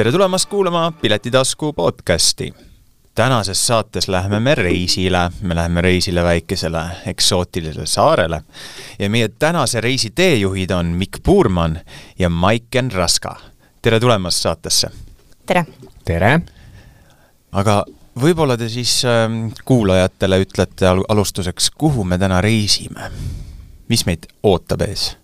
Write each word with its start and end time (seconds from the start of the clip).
tere 0.00 0.12
tulemast 0.12 0.48
kuulama 0.50 0.92
Piletitasku 1.02 1.72
podcasti. 1.72 2.54
tänases 3.14 3.66
saates 3.66 4.08
läheme 4.08 4.40
me 4.40 4.54
reisile, 4.54 5.30
me 5.42 5.54
läheme 5.54 5.80
reisile 5.80 6.22
väikesele 6.22 6.82
eksootilisele 7.06 7.86
saarele 7.86 8.42
ja 8.98 9.10
meie 9.10 9.28
tänase 9.28 9.80
reisi 9.80 10.10
teejuhid 10.10 10.70
on 10.70 10.86
Mikk 10.86 11.18
Puurmann 11.22 11.76
ja 12.18 12.30
Maiken 12.30 12.92
Raska. 12.92 13.36
tere 13.82 14.00
tulemast 14.00 14.42
saatesse! 14.42 14.90
tere! 15.46 15.66
tere! 16.04 16.40
aga 17.52 17.84
võib-olla 18.20 18.56
te 18.56 18.68
siis 18.68 19.04
äh, 19.04 19.28
kuulajatele 19.64 20.40
ütlete 20.40 20.86
al 20.86 21.04
alustuseks, 21.08 21.70
kuhu 21.70 22.04
me 22.04 22.18
täna 22.18 22.40
reisime? 22.40 23.10
mis 23.88 24.06
meid 24.06 24.32
ootab 24.42 24.80
ees? 24.80 25.16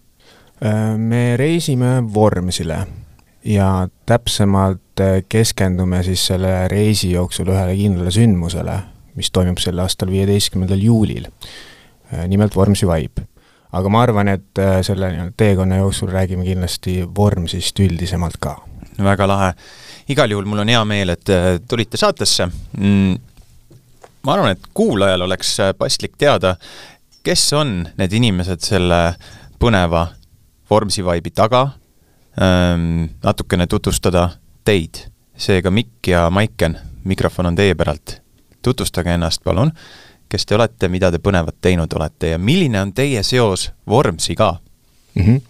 Äh, 0.60 0.98
me 0.98 1.36
reisime 1.36 2.04
Vormsile 2.14 3.05
ja 3.46 3.88
täpsemalt 4.06 5.00
äh, 5.00 5.22
keskendume 5.28 6.02
siis 6.02 6.26
selle 6.26 6.68
reisi 6.68 7.12
jooksul 7.12 7.50
ühele 7.52 7.76
kindlale 7.78 8.10
sündmusele, 8.10 8.76
mis 9.14 9.30
toimub 9.30 9.60
sel 9.62 9.78
aastal 9.78 10.10
viieteistkümnendal 10.10 10.82
juulil. 10.82 11.28
Äh, 12.12 12.26
nimelt 12.28 12.56
Vormsi 12.56 12.88
Vibe. 12.88 13.26
aga 13.76 13.88
ma 13.92 14.00
arvan, 14.02 14.28
et 14.30 14.58
selle 14.86 15.08
nii-öelda 15.10 15.34
teekonna 15.36 15.76
jooksul 15.76 16.08
räägime 16.08 16.44
kindlasti 16.46 17.02
Vormsist 17.16 17.80
üldisemalt 17.80 18.38
ka. 18.40 18.56
väga 19.04 19.26
lahe. 19.28 19.52
igal 20.08 20.30
juhul 20.30 20.44
mul 20.44 20.58
on 20.58 20.68
hea 20.68 20.84
meel, 20.84 21.08
et 21.08 21.32
tulite 21.68 21.96
saatesse 21.96 22.46
mm,. 22.78 23.18
ma 24.22 24.32
arvan, 24.32 24.50
et 24.50 24.68
kuulajal 24.74 25.20
oleks 25.20 25.56
paslik 25.78 26.16
teada, 26.18 26.56
kes 27.22 27.52
on 27.52 27.88
need 27.98 28.12
inimesed 28.12 28.60
selle 28.60 29.14
põneva 29.58 30.06
Vormsi 30.70 31.04
Vibe'i 31.04 31.34
taga 31.34 31.68
natukene 33.22 33.66
tutvustada 33.66 34.30
teid. 34.64 34.94
seega 35.36 35.70
Mikk 35.70 36.08
ja 36.08 36.30
Maiken, 36.30 36.78
mikrofon 37.04 37.46
on 37.46 37.56
teie 37.56 37.74
päralt. 37.74 38.20
tutvustage 38.62 39.14
ennast, 39.14 39.44
palun, 39.44 39.72
kes 40.28 40.46
te 40.46 40.54
olete, 40.54 40.88
mida 40.88 41.10
te 41.12 41.18
põnevat 41.18 41.54
teinud 41.60 41.92
olete 41.92 42.28
ja 42.34 42.38
milline 42.38 42.80
on 42.80 42.92
teie 42.92 43.22
seos 43.22 43.72
Vormsiga 43.88 44.58
mm? 45.14 45.22
-hmm. 45.22 45.40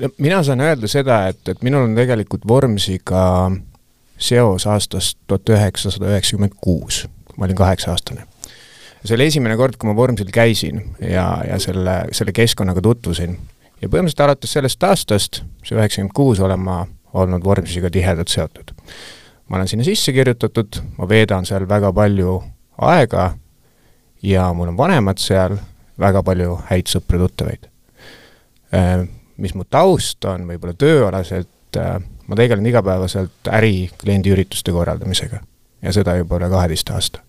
No, 0.00 0.08
mina 0.18 0.42
saan 0.42 0.60
öelda 0.60 0.88
seda, 0.88 1.26
et, 1.28 1.48
et 1.48 1.62
minul 1.62 1.84
on 1.84 1.94
tegelikult 1.94 2.48
Vormsiga 2.48 3.52
seos 4.18 4.66
aastast 4.66 5.18
tuhat 5.26 5.48
üheksasada 5.48 6.08
üheksakümmend 6.08 6.52
kuus, 6.60 7.08
ma 7.36 7.44
olin 7.44 7.56
kaheksa-aastane 7.56 8.26
see 9.04 9.16
oli 9.16 9.26
esimene 9.26 9.56
kord, 9.58 9.76
kui 9.78 9.90
ma 9.90 9.96
Vormsil 9.96 10.30
käisin 10.32 10.82
ja, 11.00 11.26
ja 11.48 11.58
selle, 11.62 12.04
selle 12.14 12.32
keskkonnaga 12.32 12.82
tutvusin 12.84 13.36
ja 13.82 13.88
põhimõtteliselt 13.90 14.24
alates 14.24 14.54
sellest 14.56 14.84
aastast, 14.86 15.40
see 15.66 15.76
üheksakümmend 15.76 16.14
kuus, 16.16 16.40
olen 16.40 16.60
ma 16.62 16.82
olnud 17.18 17.44
Vormsiga 17.44 17.90
tihedalt 17.90 18.28
seotud. 18.28 18.72
ma 19.48 19.56
olen 19.56 19.68
sinna 19.68 19.84
sisse 19.84 20.12
kirjutatud, 20.12 20.78
ma 20.98 21.08
veedan 21.08 21.46
seal 21.46 21.66
väga 21.68 21.92
palju 21.92 22.38
aega 22.78 23.32
ja 24.22 24.52
mul 24.52 24.70
on 24.72 24.76
vanemad 24.76 25.18
seal, 25.20 25.58
väga 26.00 26.22
palju 26.22 26.56
häid 26.70 26.88
sõpru-tuttavaid. 26.88 27.68
Äh, 28.72 29.04
mis 29.36 29.54
mu 29.54 29.66
taust 29.68 30.24
on 30.24 30.46
võib-olla 30.48 30.74
tööalaselt, 30.78 31.76
äh, 31.76 31.98
ma 32.26 32.38
tegelen 32.38 32.66
igapäevaselt 32.66 33.50
äri 33.50 33.90
kliendiürituste 34.00 34.72
korraldamisega 34.72 35.42
ja 35.82 35.92
seda 35.92 36.16
juba 36.16 36.38
üle 36.38 36.48
kaheteist 36.48 36.94
aasta 36.94 37.20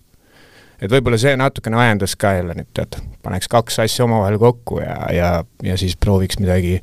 et 0.84 0.92
võib-olla 0.92 1.18
see 1.20 1.34
natukene 1.40 1.78
ajendas 1.80 2.14
ka 2.20 2.34
jälle 2.38 2.56
nüüd 2.58 2.70
tead, 2.76 2.98
paneks 3.24 3.48
kaks 3.52 3.80
asja 3.84 4.06
omavahel 4.06 4.38
kokku 4.42 4.80
ja, 4.82 4.96
ja, 5.14 5.30
ja 5.64 5.78
siis 5.80 5.96
prooviks 6.00 6.38
midagi, 6.42 6.76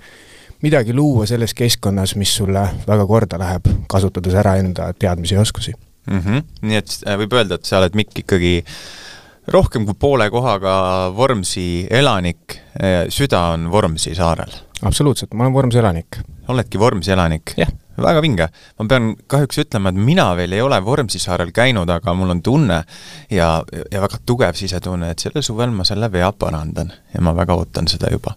midagi 0.66 0.96
luua 0.98 1.28
selles 1.30 1.54
keskkonnas, 1.58 2.16
mis 2.20 2.34
sulle 2.42 2.66
väga 2.88 3.06
korda 3.10 3.40
läheb, 3.42 3.70
kasutades 3.92 4.38
ära 4.42 4.58
enda 4.62 4.92
teadmisi 4.98 5.38
ja 5.38 5.46
oskusi 5.46 5.74
mm. 5.76 6.20
-hmm. 6.20 6.44
nii 6.62 6.82
et 6.82 6.98
äh, 7.06 7.20
võib 7.22 7.38
öelda, 7.38 7.60
et 7.60 7.70
sa 7.70 7.80
oled, 7.82 7.98
Mikk, 7.98 8.24
ikkagi 8.26 8.56
rohkem 9.52 9.86
kui 9.86 9.98
poole 10.00 10.30
kohaga 10.30 10.74
Vormsi 11.18 11.88
elanik, 11.90 12.60
äh, 12.82 13.06
süda 13.10 13.52
on 13.56 13.72
Vormsi 13.72 14.16
saarel? 14.16 14.54
absoluutselt, 14.82 15.34
ma 15.34 15.46
olen 15.46 15.54
Vormsi 15.54 15.78
elanik. 15.84 16.22
oledki 16.48 16.80
Vormsi 16.80 17.12
elanik? 17.12 17.54
jah 17.58 17.70
väga 18.04 18.22
vinge. 18.24 18.48
ma 18.80 18.88
pean 18.88 19.14
kahjuks 19.28 19.62
ütlema, 19.66 19.92
et 19.92 20.00
mina 20.10 20.30
veel 20.38 20.54
ei 20.58 20.62
ole 20.62 20.80
Vormsi 20.86 21.20
saarel 21.20 21.52
käinud, 21.56 21.90
aga 21.90 22.14
mul 22.18 22.36
on 22.36 22.42
tunne 22.42 22.82
ja, 23.30 23.50
ja 23.92 24.04
väga 24.04 24.22
tugev 24.26 24.58
sisetunne, 24.60 25.12
et 25.12 25.24
sellel 25.24 25.46
suvel 25.46 25.74
ma 25.76 25.86
selle 25.88 26.12
vea 26.12 26.32
parandan 26.32 26.94
ja 27.14 27.22
ma 27.22 27.36
väga 27.38 27.56
ootan 27.56 27.88
seda 27.92 28.12
juba. 28.12 28.36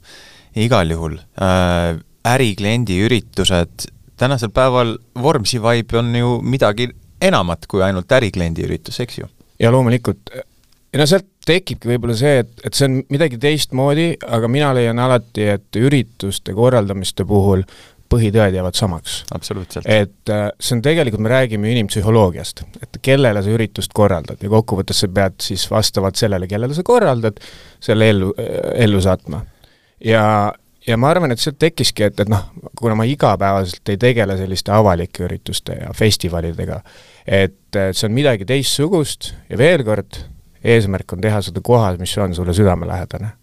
igal 0.55 0.91
juhul 0.91 1.19
äh, 1.43 1.99
ärikliendi 2.25 3.01
üritused, 3.05 3.89
tänasel 4.17 4.53
päeval 4.55 4.97
Vormsi 5.23 5.63
Vibe 5.63 5.99
on 5.99 6.15
ju 6.17 6.41
midagi 6.43 6.89
enamat 7.21 7.67
kui 7.67 7.83
ainult 7.83 8.13
ärikliendi 8.13 8.67
üritus, 8.67 9.01
eks 9.01 9.19
ju? 9.19 9.31
ja 9.61 9.71
loomulikult, 9.73 10.31
ja 10.93 11.01
no 11.01 11.07
sealt 11.09 11.27
tekibki 11.47 11.91
võib-olla 11.91 12.17
see, 12.19 12.39
et, 12.45 12.53
et 12.65 12.77
see 12.77 12.89
on 12.89 13.01
midagi 13.13 13.39
teistmoodi, 13.41 14.07
aga 14.37 14.49
mina 14.51 14.73
leian 14.77 15.01
alati, 15.03 15.49
et 15.57 15.79
ürituste 15.81 16.55
korraldamiste 16.57 17.27
puhul 17.29 17.65
põhitõed 18.15 18.57
jäävad 18.57 18.79
samaks. 18.79 19.21
absoluutselt. 19.35 19.87
et 19.91 20.33
äh, 20.33 20.49
see 20.61 20.79
on 20.79 20.83
tegelikult, 20.85 21.23
me 21.25 21.33
räägime 21.33 21.71
inimpsühholoogiast, 21.75 22.65
et 22.83 22.99
kellele 23.03 23.43
sa 23.43 23.55
üritust 23.55 23.95
korraldad 23.95 24.43
ja 24.43 24.51
kokkuvõttes 24.53 25.05
sa 25.05 25.11
pead 25.13 25.39
siis 25.45 25.67
vastavalt 25.71 26.21
sellele, 26.21 26.49
kellele 26.51 26.77
sa 26.77 26.87
korraldad, 26.87 27.41
selle 27.83 28.11
ellu, 28.15 28.35
äh, 28.39 28.61
ellu 28.87 29.01
saatma. 29.05 29.45
ja, 30.05 30.25
ja 30.87 30.99
ma 31.01 31.13
arvan, 31.15 31.35
et 31.35 31.43
sealt 31.43 31.59
tekkiski, 31.63 32.09
et, 32.09 32.21
et 32.25 32.33
noh, 32.33 32.49
kuna 32.79 32.97
ma 32.99 33.07
igapäevaselt 33.09 33.95
ei 33.95 34.01
tegele 34.01 34.39
selliste 34.41 34.73
avalike 34.75 35.27
ürituste 35.29 35.79
ja 35.81 35.93
festivalidega, 35.97 36.81
et 37.27 37.83
see 37.93 38.09
on 38.09 38.17
midagi 38.17 38.47
teistsugust 38.49 39.33
ja 39.51 39.59
veel 39.59 39.85
kord, 39.87 40.25
eesmärk 40.65 41.13
on 41.13 41.25
teha 41.25 41.41
seda 41.45 41.61
kohas, 41.65 41.99
mis 42.01 42.19
on 42.19 42.37
sulle 42.37 42.55
südamelähedane 42.57 43.35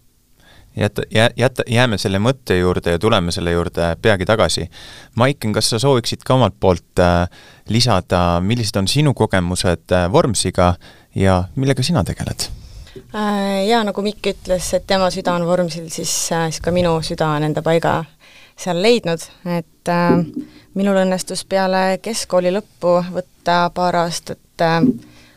jäta, 0.76 1.02
jäta, 1.36 1.62
jääme 1.66 1.98
selle 1.98 2.18
mõtte 2.22 2.56
juurde 2.58 2.96
ja 2.96 2.98
tuleme 2.98 3.32
selle 3.32 3.52
juurde 3.52 3.92
peagi 4.02 4.26
tagasi. 4.28 4.68
Maiken, 5.16 5.52
kas 5.52 5.70
sa 5.70 5.78
sooviksid 5.82 6.24
ka 6.24 6.34
omalt 6.34 6.56
poolt 6.60 7.02
äh, 7.02 7.28
lisada, 7.68 8.40
millised 8.40 8.76
on 8.80 8.88
sinu 8.88 9.14
kogemused 9.14 9.92
äh, 9.92 10.08
Vormsiga 10.12 10.74
ja 11.14 11.44
millega 11.56 11.82
sina 11.82 12.04
tegeled? 12.04 12.48
Äh, 13.14 13.66
jaa, 13.68 13.84
nagu 13.84 14.02
Mikk 14.02 14.32
ütles, 14.34 14.72
et 14.76 14.86
tema 14.86 15.10
süda 15.12 15.36
on 15.36 15.46
Vormsil, 15.46 15.88
siis, 15.92 16.12
siis 16.28 16.60
ka 16.60 16.72
minu 16.72 16.98
süda 17.04 17.34
on 17.36 17.48
enda 17.48 17.62
paiga 17.64 18.02
seal 18.58 18.82
leidnud, 18.82 19.24
et 19.58 19.90
äh, 19.90 20.18
minul 20.78 21.00
õnnestus 21.02 21.44
peale 21.48 21.98
keskkooli 22.02 22.52
lõppu 22.54 22.98
võtta 23.14 23.64
paar 23.74 24.02
aastat 24.04 24.64
äh, 24.64 24.80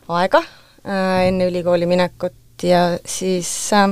aega 0.07 0.41
äh, 0.41 1.27
enne 1.29 1.49
ülikooli 1.49 1.87
minekut 1.89 2.35
ja 2.65 2.99
siis 3.05 3.73
äh, 3.73 3.89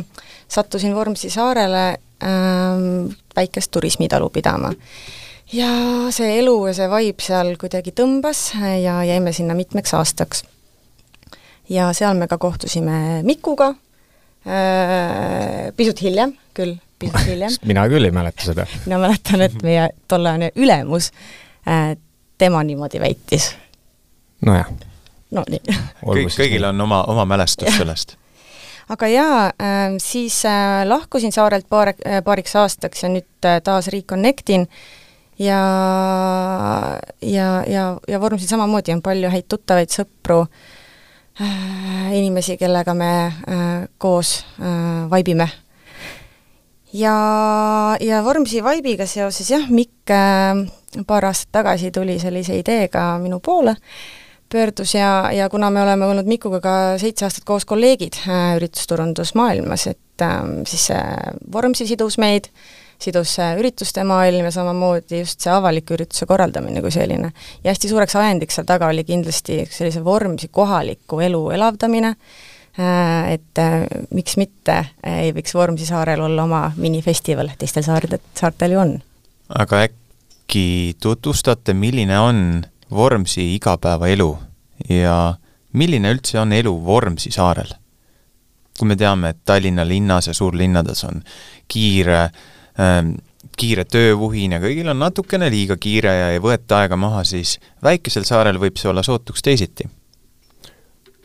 sattusin 0.48 0.96
Vormsi 0.96 1.30
saarele 1.30 1.98
ähm, 2.24 3.14
väikest 3.36 3.72
turismitalu 3.72 4.30
pidama. 4.30 4.74
ja 5.54 5.68
see 6.10 6.40
elu 6.40 6.68
ja 6.68 6.74
see 6.74 6.90
vibe 6.90 7.22
seal 7.22 7.56
kuidagi 7.62 7.94
tõmbas 7.94 8.54
ja 8.82 9.04
jäime 9.06 9.34
sinna 9.34 9.54
mitmeks 9.54 9.94
aastaks. 9.94 10.44
ja 11.70 11.94
seal 11.94 12.18
me 12.18 12.28
ka 12.28 12.38
kohtusime 12.38 13.24
Mikuga 13.24 13.74
äh,, 14.48 15.74
pisut 15.78 16.02
hiljem 16.02 16.38
küll, 16.54 16.78
pisut 17.00 17.26
hiljem. 17.32 17.60
mina 17.66 17.88
küll 17.90 18.06
ei 18.10 18.16
mäleta 18.16 18.46
seda. 18.46 18.66
mina 18.86 19.02
mäletan, 19.06 19.42
et 19.42 19.62
meie 19.64 19.90
tolleaegne 20.08 20.52
ülemus 20.56 21.12
äh, 21.68 21.96
tema 22.38 22.64
niimoodi 22.64 23.00
väitis. 23.00 23.56
nojah. 24.46 24.74
no 25.32 25.46
nii. 25.50 25.78
kõik, 26.02 26.36
kõigil 26.42 26.70
on 26.70 26.82
oma, 26.82 27.04
oma 27.14 27.26
mälestus 27.26 27.78
sellest 27.78 28.18
aga 28.90 29.08
jaa 29.08 29.46
äh,, 29.48 29.96
siis 29.98 30.44
äh, 30.46 30.84
lahkusin 30.88 31.32
saarelt 31.32 31.68
paar 31.70 31.94
äh,, 31.94 32.22
paariks 32.24 32.56
aastaks 32.56 33.04
ja 33.04 33.10
nüüd 33.10 33.48
äh, 33.48 33.62
taas 33.64 33.88
reconnectin 33.94 34.68
ja, 35.40 35.62
ja, 37.22 37.50
ja, 37.68 37.86
ja 38.08 38.22
Vormsil 38.22 38.48
samamoodi 38.48 38.94
on 38.94 39.02
palju 39.02 39.32
häid 39.34 39.48
tuttavaid, 39.50 39.92
sõpru 39.92 40.44
inimesi, 42.14 42.60
kellega 42.62 42.94
me 42.94 43.10
koos 43.98 44.44
vaibime. 45.10 45.48
ja, 46.94 47.16
ja 47.98 48.20
Vormsi 48.24 48.62
vaibiga 48.64 49.08
seoses 49.10 49.50
jah, 49.50 49.66
Mikk 49.74 50.14
paar 51.10 51.26
aastat 51.26 51.50
tagasi 51.58 51.90
tuli 51.92 52.20
sellise 52.22 52.60
ideega 52.62 53.16
minu 53.18 53.42
poole 53.42 53.74
äh,, 53.74 54.23
pöördus 54.54 54.94
ja, 54.96 55.32
ja 55.34 55.50
kuna 55.50 55.70
me 55.74 55.82
oleme 55.82 56.06
olnud 56.06 56.30
Mikuga 56.30 56.60
ka 56.62 56.76
seitse 57.02 57.26
aastat 57.28 57.46
koos 57.48 57.66
kolleegid 57.70 58.20
äh, 58.28 58.54
üritusturundusmaailmas, 58.60 59.88
et 59.90 60.26
äh, 60.26 60.40
siis 60.70 60.88
see 60.92 61.02
Vormsi 61.54 61.88
sidus 61.90 62.20
meid, 62.22 62.50
sidus 63.02 63.36
see 63.38 63.50
ürituste 63.60 64.06
maailm 64.08 64.48
ja 64.48 64.54
samamoodi 64.54 65.24
just 65.24 65.44
see 65.44 65.52
avaliku 65.54 65.98
ürituse 65.98 66.28
korraldamine 66.30 66.84
kui 66.86 66.94
selline. 66.94 67.34
ja 67.64 67.72
hästi 67.72 67.92
suureks 67.92 68.16
ajendiks 68.22 68.60
seal 68.60 68.70
taga 68.70 68.92
oli 68.94 69.06
kindlasti 69.08 69.64
sellise 69.72 70.04
Vormsi 70.06 70.50
kohaliku 70.52 71.20
elu 71.26 71.44
elavdamine 71.58 72.14
äh,, 72.14 73.34
et 73.34 73.64
äh, 73.64 73.88
miks 74.14 74.38
mitte 74.38 74.78
äh, 74.78 75.18
ei 75.28 75.34
võiks 75.36 75.56
Vormsi 75.58 75.90
saarel 75.90 76.22
olla 76.30 76.46
oma 76.46 76.64
minifestival, 76.78 77.52
teistel 77.58 77.86
saardel, 77.86 78.22
saartel 78.38 78.78
ju 78.78 78.84
on. 78.86 78.96
aga 79.50 79.84
äkki 79.90 80.96
tutvustate, 81.02 81.74
milline 81.74 82.20
on 82.20 82.46
Vormsi 82.92 83.56
igapäevaelu 83.56 84.38
ja 84.90 85.36
milline 85.74 86.12
üldse 86.14 86.40
on 86.40 86.54
elu 86.54 86.74
Vormsi 86.86 87.32
saarel? 87.32 87.74
kui 88.80 88.88
me 88.90 88.96
teame, 88.98 89.30
et 89.30 89.44
Tallinna 89.46 89.84
linnas 89.86 90.28
ja 90.28 90.34
suurlinnades 90.34 91.04
on 91.06 91.22
kiire 91.70 92.22
ähm,, 92.82 93.12
kiire 93.58 93.86
töövuhin 93.86 94.56
ja 94.56 94.60
kõigil 94.64 94.88
on 94.90 94.98
natukene 95.00 95.50
liiga 95.54 95.78
kiire 95.78 96.14
ja 96.18 96.30
ei 96.34 96.40
võeta 96.42 96.80
aega 96.82 96.98
maha, 96.98 97.22
siis 97.28 97.60
väikesel 97.84 98.26
saarel 98.26 98.58
võib 98.62 98.80
see 98.82 98.90
olla 98.90 99.04
sootuks 99.06 99.46
teisiti. 99.46 99.86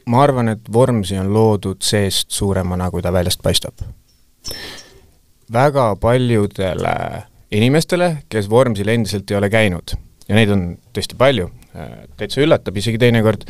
ma 0.06 0.22
arvan, 0.22 0.48
et 0.48 0.72
Vormsi 0.72 1.18
on 1.18 1.32
loodud 1.32 1.80
seest 1.82 2.30
suuremana, 2.30 2.90
kui 2.90 3.02
ta 3.02 3.12
väljast 3.12 3.42
paistab. 3.42 3.80
väga 5.52 5.96
paljudele 5.96 7.22
inimestele, 7.50 8.24
kes 8.28 8.50
Vormsil 8.50 8.88
endiselt 8.88 9.30
ei 9.30 9.36
ole 9.36 9.50
käinud 9.50 9.96
ja 10.28 10.36
neid 10.36 10.50
on 10.52 10.64
tõesti 10.94 11.16
palju, 11.18 11.50
täitsa 12.18 12.42
üllatab 12.44 12.76
isegi 12.80 13.00
teinekord, 13.00 13.46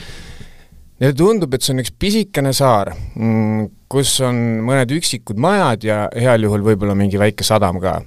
neile 0.99 1.15
tundub, 1.19 1.55
et 1.55 1.65
see 1.65 1.75
on 1.75 1.83
üks 1.83 1.95
pisikene 1.95 2.53
saar, 2.57 2.93
mm, 3.15 3.67
kus 3.91 4.19
on 4.27 4.39
mõned 4.67 4.93
üksikud 4.99 5.41
majad 5.41 5.87
ja 5.87 6.05
heal 6.15 6.47
juhul 6.47 6.65
võib-olla 6.67 6.97
mingi 6.99 7.21
väike 7.21 7.47
sadam 7.47 7.81
ka. 7.83 8.01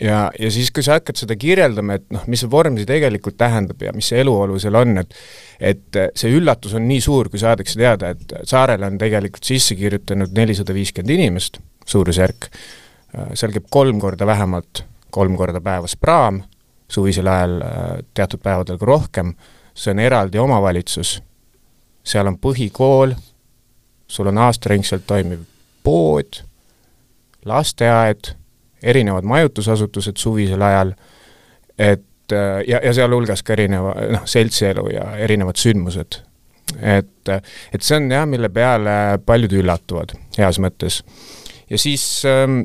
ja, 0.00 0.30
ja 0.38 0.50
siis, 0.52 0.70
kui 0.72 0.84
sa 0.84 0.98
hakkad 0.98 1.20
seda 1.20 1.36
kirjeldama, 1.36 1.98
et 1.98 2.06
noh, 2.14 2.24
mis 2.30 2.40
see 2.40 2.50
Vormsi 2.50 2.86
tegelikult 2.88 3.36
tähendab 3.40 3.82
ja 3.82 3.92
mis 3.96 4.08
see 4.12 4.20
eluolu 4.22 4.58
seal 4.60 4.78
on, 4.80 4.98
et 5.02 5.16
et 5.60 5.98
see 6.16 6.32
üllatus 6.32 6.72
on 6.78 6.86
nii 6.88 7.00
suur, 7.04 7.28
kui 7.28 7.40
saadakse 7.40 7.76
teada, 7.76 8.14
et 8.14 8.36
saarele 8.48 8.88
on 8.88 8.96
tegelikult 9.00 9.44
sisse 9.44 9.76
kirjutanud 9.76 10.32
nelisada 10.32 10.72
viiskümmend 10.72 11.12
inimest, 11.18 11.60
suurusjärk, 11.84 12.48
seal 13.34 13.52
käib 13.52 13.68
kolm 13.68 14.00
korda 14.00 14.24
vähemalt 14.28 14.84
kolm 15.10 15.36
korda 15.36 15.60
päevas 15.60 15.96
praam, 16.00 16.40
suvisel 16.90 17.26
ajal 17.30 17.60
äh, 17.62 17.88
teatud 18.14 18.42
päevadel 18.42 18.78
ka 18.78 18.88
rohkem, 18.88 19.34
see 19.74 19.94
on 19.94 20.02
eraldi 20.02 20.40
omavalitsus, 20.42 21.18
seal 22.04 22.28
on 22.30 22.38
põhikool, 22.42 23.14
sul 24.10 24.30
on 24.30 24.40
aastaringselt 24.46 25.06
toimiv 25.06 25.44
pood, 25.86 26.42
lasteaed, 27.46 28.34
erinevad 28.82 29.28
majutusasutused 29.28 30.18
suvisel 30.20 30.62
ajal, 30.66 30.94
et 31.78 32.34
äh, 32.34 32.62
ja, 32.68 32.82
ja 32.84 32.94
sealhulgas 32.96 33.44
ka 33.46 33.54
erineva 33.56 33.94
noh, 34.16 34.26
seltsielu 34.28 34.88
ja 34.94 35.06
erinevad 35.22 35.60
sündmused. 35.60 36.24
et, 36.86 37.28
et 37.74 37.82
see 37.82 37.96
on 37.98 38.10
jah, 38.12 38.26
mille 38.30 38.48
peale 38.54 38.92
paljud 39.26 39.56
üllatuvad, 39.62 40.14
heas 40.38 40.60
mõttes. 40.62 41.00
ja 41.70 41.78
siis 41.78 42.04
ähm, 42.28 42.62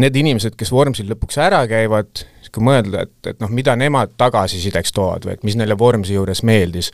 need 0.00 0.16
inimesed, 0.16 0.56
kes 0.58 0.72
Vormsil 0.72 1.10
lõpuks 1.10 1.38
ära 1.42 1.62
käivad, 1.70 2.24
kui 2.54 2.64
mõelda, 2.66 3.04
et, 3.06 3.32
et 3.32 3.42
noh, 3.42 3.50
mida 3.54 3.76
nemad 3.78 4.14
tagasisideks 4.20 4.94
toovad 4.96 5.26
või 5.26 5.36
et 5.36 5.44
mis 5.46 5.58
neile 5.58 5.78
Vormsi 5.78 6.16
juures 6.16 6.42
meeldis, 6.46 6.92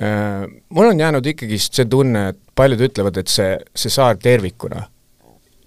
äh, 0.00 0.44
mul 0.68 0.92
on 0.92 1.02
jäänud 1.04 1.32
ikkagist 1.32 1.78
see 1.78 1.88
tunne, 1.90 2.28
et 2.32 2.40
paljud 2.56 2.86
ütlevad, 2.88 3.18
et 3.20 3.32
see, 3.32 3.56
see 3.76 3.92
saar 3.92 4.20
tervikuna, 4.22 4.86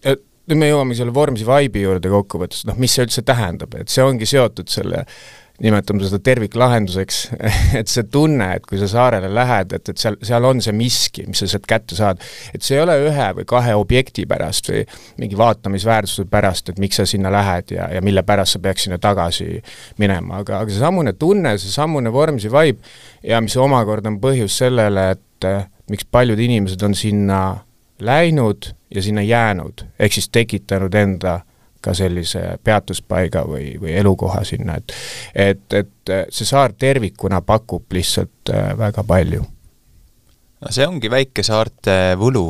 et 0.04 0.24
nüüd 0.50 0.64
me 0.64 0.72
jõuame 0.72 0.98
selle 0.98 1.14
Vormsi 1.14 1.48
vibe'i 1.48 1.86
juurde 1.86 2.12
kokkuvõttes, 2.14 2.66
noh, 2.70 2.80
mis 2.82 2.96
see 2.96 3.06
üldse 3.06 3.26
tähendab, 3.26 3.76
et 3.78 3.92
see 3.94 4.06
ongi 4.06 4.30
seotud 4.30 4.72
selle 4.72 5.06
äh, 5.06 5.49
nimetame 5.64 6.04
seda 6.08 6.20
terviklahenduseks, 6.24 7.18
et 7.80 7.92
see 7.92 8.06
tunne, 8.12 8.48
et 8.56 8.66
kui 8.68 8.80
sa 8.80 8.88
saarele 8.92 9.30
lähed, 9.34 9.74
et, 9.76 9.92
et 9.92 10.02
seal, 10.02 10.16
seal 10.26 10.48
on 10.48 10.62
see 10.64 10.76
miski, 10.76 11.26
mis 11.28 11.42
sa 11.42 11.50
sealt 11.52 11.68
kätte 11.70 11.98
saad, 11.98 12.22
et 12.56 12.66
see 12.66 12.78
ei 12.78 12.84
ole 12.84 12.96
ühe 13.10 13.28
või 13.40 13.48
kahe 13.50 13.76
objekti 13.78 14.26
pärast 14.30 14.72
või 14.72 14.86
mingi 15.20 15.40
vaatamisväärsuse 15.40 16.30
pärast, 16.32 16.72
et 16.72 16.80
miks 16.82 17.02
sa 17.02 17.08
sinna 17.10 17.32
lähed 17.34 17.76
ja, 17.76 17.90
ja 17.96 18.04
mille 18.06 18.24
pärast 18.28 18.56
sa 18.56 18.64
peaks 18.64 18.88
sinna 18.88 19.00
tagasi 19.04 19.60
minema, 20.02 20.44
aga, 20.44 20.64
aga 20.64 20.74
seesamune 20.74 21.16
tunne, 21.20 21.58
seesamune 21.60 22.14
Vormsi 22.14 22.52
vibe 22.54 22.80
ja 23.28 23.42
mis 23.44 23.58
omakorda 23.60 24.14
on 24.14 24.20
põhjus 24.24 24.62
sellele, 24.64 25.10
et 25.18 25.50
eh, 25.50 25.66
miks 25.92 26.08
paljud 26.12 26.40
inimesed 26.40 26.84
on 26.88 26.96
sinna 26.96 27.42
läinud 28.00 28.72
ja 28.96 29.04
sinna 29.04 29.22
jäänud, 29.22 29.84
ehk 30.00 30.16
siis 30.16 30.30
tekitanud 30.32 30.96
enda 30.96 31.42
ka 31.82 31.94
sellise 31.96 32.58
peatuspaiga 32.64 33.46
või, 33.48 33.74
või 33.80 33.94
elukoha 34.00 34.44
sinna, 34.48 34.76
et 34.80 34.94
et, 35.34 35.74
et 35.74 36.14
see 36.30 36.48
saar 36.48 36.74
tervikuna 36.74 37.42
pakub 37.42 37.86
lihtsalt 37.94 38.52
äh, 38.54 38.74
väga 38.78 39.04
palju. 39.04 39.46
no 40.62 40.74
see 40.76 40.88
ongi 40.88 41.12
väikesaarte 41.12 42.18
võlu. 42.20 42.48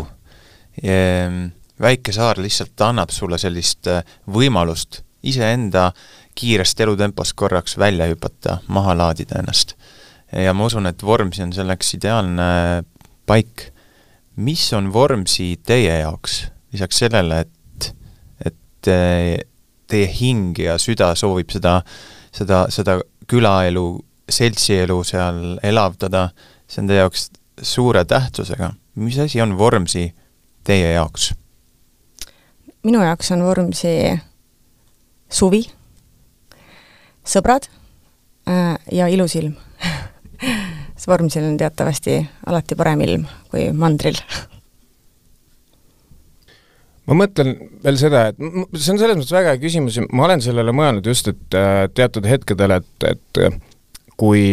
väike 1.80 2.12
saar 2.16 2.40
lihtsalt 2.40 2.82
annab 2.82 3.12
sulle 3.12 3.38
sellist 3.38 3.88
äh, 3.88 4.04
võimalust 4.28 5.04
iseenda 5.24 5.92
kiirest 6.40 6.80
elutempos 6.80 7.34
korraks 7.34 7.78
välja 7.78 8.08
hüpata, 8.08 8.60
maha 8.68 8.96
laadida 8.98 9.40
ennast. 9.40 9.76
ja 10.32 10.54
ma 10.54 10.66
usun, 10.66 10.86
et 10.88 11.04
Vormsi 11.04 11.44
on 11.44 11.54
selleks 11.54 11.94
ideaalne 11.94 12.84
paik. 13.26 13.72
mis 14.36 14.74
on 14.74 14.94
Vormsi 14.94 15.60
teie 15.66 16.00
jaoks, 16.00 16.48
lisaks 16.74 16.98
sellele, 16.98 17.40
et 17.40 17.52
teie 18.86 20.08
hing 20.14 20.58
ja 20.60 20.78
süda 20.82 21.14
soovib 21.18 21.52
seda, 21.54 21.80
seda, 22.36 22.66
seda 22.74 23.00
külaelu, 23.30 23.88
seltsielu 24.30 25.02
seal 25.08 25.58
elavdada, 25.66 26.30
see 26.70 26.84
on 26.84 26.92
teie 26.92 27.02
jaoks 27.02 27.30
suure 27.62 28.06
tähtsusega. 28.06 28.74
mis 28.96 29.20
asi 29.20 29.42
on 29.42 29.58
Vormsi 29.58 30.14
teie 30.64 30.94
jaoks? 30.94 31.34
minu 32.84 33.04
jaoks 33.04 33.32
on 33.32 33.44
Vormsi 33.44 33.96
suvi, 35.30 35.64
sõbrad 37.26 37.68
äh, 38.48 38.78
ja 38.92 39.08
ilus 39.08 39.36
ilm 39.36 39.56
Vormsil 41.10 41.44
on 41.48 41.58
teatavasti 41.58 42.20
alati 42.46 42.76
parem 42.78 43.02
ilm 43.02 43.26
kui 43.50 43.72
mandril 43.74 44.20
ma 47.10 47.18
mõtlen 47.24 47.56
veel 47.84 47.98
seda, 48.00 48.28
et 48.30 48.38
see 48.40 48.94
on 48.94 49.02
selles 49.02 49.18
mõttes 49.18 49.34
väga 49.34 49.56
hea 49.56 49.62
küsimus 49.64 49.98
ja 50.00 50.06
ma 50.14 50.28
olen 50.28 50.44
sellele 50.46 50.74
mõelnud 50.76 51.10
just, 51.10 51.32
et 51.32 51.58
äh, 51.58 51.88
teatud 51.96 52.28
hetkedel, 52.30 52.78
et, 52.78 53.08
et 53.10 53.42
äh, 53.46 53.60
kui, 54.20 54.44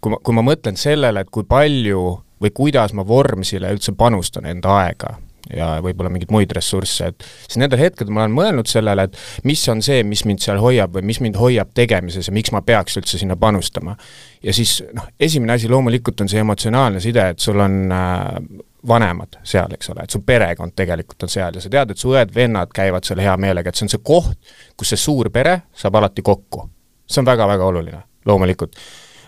kui 0.00 0.14
ma, 0.14 0.20
kui 0.22 0.36
ma 0.36 0.46
mõtlen 0.46 0.78
sellele, 0.78 1.24
et 1.24 1.32
kui 1.34 1.46
palju 1.48 2.04
või 2.44 2.54
kuidas 2.54 2.94
ma 2.94 3.06
Vormsile 3.06 3.70
üldse 3.72 3.94
panustan 3.98 4.46
enda 4.50 4.78
aega 4.82 5.14
ja 5.52 5.74
võib-olla 5.84 6.08
mingeid 6.12 6.32
muid 6.32 6.52
ressursse, 6.56 7.10
et 7.12 7.26
siis 7.46 7.58
nendel 7.60 7.82
hetkedel 7.82 8.14
ma 8.14 8.22
olen 8.24 8.36
mõelnud 8.36 8.70
sellele, 8.70 9.08
et 9.08 9.44
mis 9.48 9.60
on 9.68 9.82
see, 9.84 10.00
mis 10.06 10.24
mind 10.28 10.40
seal 10.44 10.60
hoiab 10.62 10.94
või 10.96 11.04
mis 11.10 11.20
mind 11.24 11.36
hoiab 11.40 11.74
tegemises 11.76 12.30
ja 12.30 12.36
miks 12.36 12.52
ma 12.54 12.62
peaks 12.64 12.96
üldse 13.00 13.20
sinna 13.20 13.36
panustama. 13.36 13.96
ja 14.42 14.54
siis 14.56 14.78
noh, 14.96 15.10
esimene 15.20 15.58
asi 15.58 15.68
loomulikult 15.68 16.24
on 16.24 16.32
see 16.32 16.40
emotsionaalne 16.40 17.02
side, 17.04 17.28
et 17.34 17.44
sul 17.44 17.60
on 17.60 17.92
äh, 17.92 18.38
vanemad 18.88 19.38
seal, 19.42 19.72
eks 19.74 19.90
ole, 19.90 20.04
et 20.04 20.14
su 20.14 20.20
perekond 20.26 20.74
tegelikult 20.76 21.26
on 21.26 21.32
seal 21.32 21.56
ja 21.56 21.62
sa 21.64 21.70
tead, 21.72 21.94
et 21.94 22.00
su 22.00 22.12
õed-vennad 22.12 22.72
käivad 22.74 23.06
seal 23.06 23.22
hea 23.24 23.36
meelega, 23.40 23.70
et 23.70 23.78
see 23.80 23.86
on 23.86 23.92
see 23.94 24.04
koht, 24.04 24.52
kus 24.76 24.92
see 24.92 25.00
suur 25.00 25.30
pere 25.34 25.60
saab 25.76 26.00
alati 26.00 26.22
kokku. 26.22 26.68
see 27.06 27.20
on 27.20 27.28
väga-väga 27.28 27.64
oluline, 27.64 28.02
loomulikult. 28.26 28.76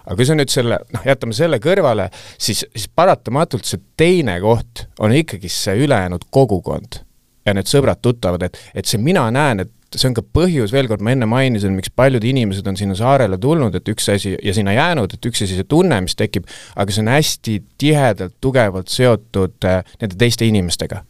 aga 0.04 0.16
kui 0.16 0.26
sa 0.28 0.36
nüüd 0.36 0.52
selle, 0.52 0.78
noh, 0.92 1.06
jätame 1.06 1.36
selle 1.36 1.58
kõrvale, 1.62 2.10
siis, 2.38 2.64
siis 2.76 2.88
paratamatult 2.88 3.64
see 3.64 3.80
teine 3.96 4.38
koht 4.40 4.86
on 4.98 5.12
ikkagi 5.12 5.48
see 5.48 5.76
ülejäänud 5.86 6.28
kogukond 6.30 7.02
ja 7.46 7.54
need 7.54 7.70
sõbrad-tuttavad, 7.70 8.42
et, 8.48 8.58
et 8.74 8.86
see 8.86 9.00
mina 9.00 9.28
näen, 9.30 9.64
et 9.64 9.72
see 9.94 10.08
on 10.08 10.16
ka 10.16 10.24
põhjus, 10.36 10.72
veel 10.74 10.88
kord 10.90 11.04
ma 11.04 11.12
enne 11.14 11.28
mainisin, 11.30 11.76
miks 11.76 11.92
paljud 11.94 12.24
inimesed 12.26 12.66
on 12.66 12.78
sinna 12.78 12.96
saarele 12.98 13.38
tulnud, 13.42 13.76
et 13.78 13.92
üks 13.92 14.08
asi, 14.12 14.34
ja 14.42 14.54
sinna 14.56 14.74
jäänud, 14.76 15.14
et 15.14 15.30
üks 15.30 15.44
asi, 15.44 15.58
see 15.58 15.68
tunne, 15.68 16.00
mis 16.04 16.18
tekib, 16.18 16.48
aga 16.74 16.94
see 16.94 17.04
on 17.04 17.12
hästi 17.12 17.56
tihedalt, 17.78 18.36
tugevalt 18.42 18.92
seotud 18.92 19.68
äh, 19.68 19.80
nende 20.02 20.18
teiste 20.20 20.48
inimestega 20.48 21.02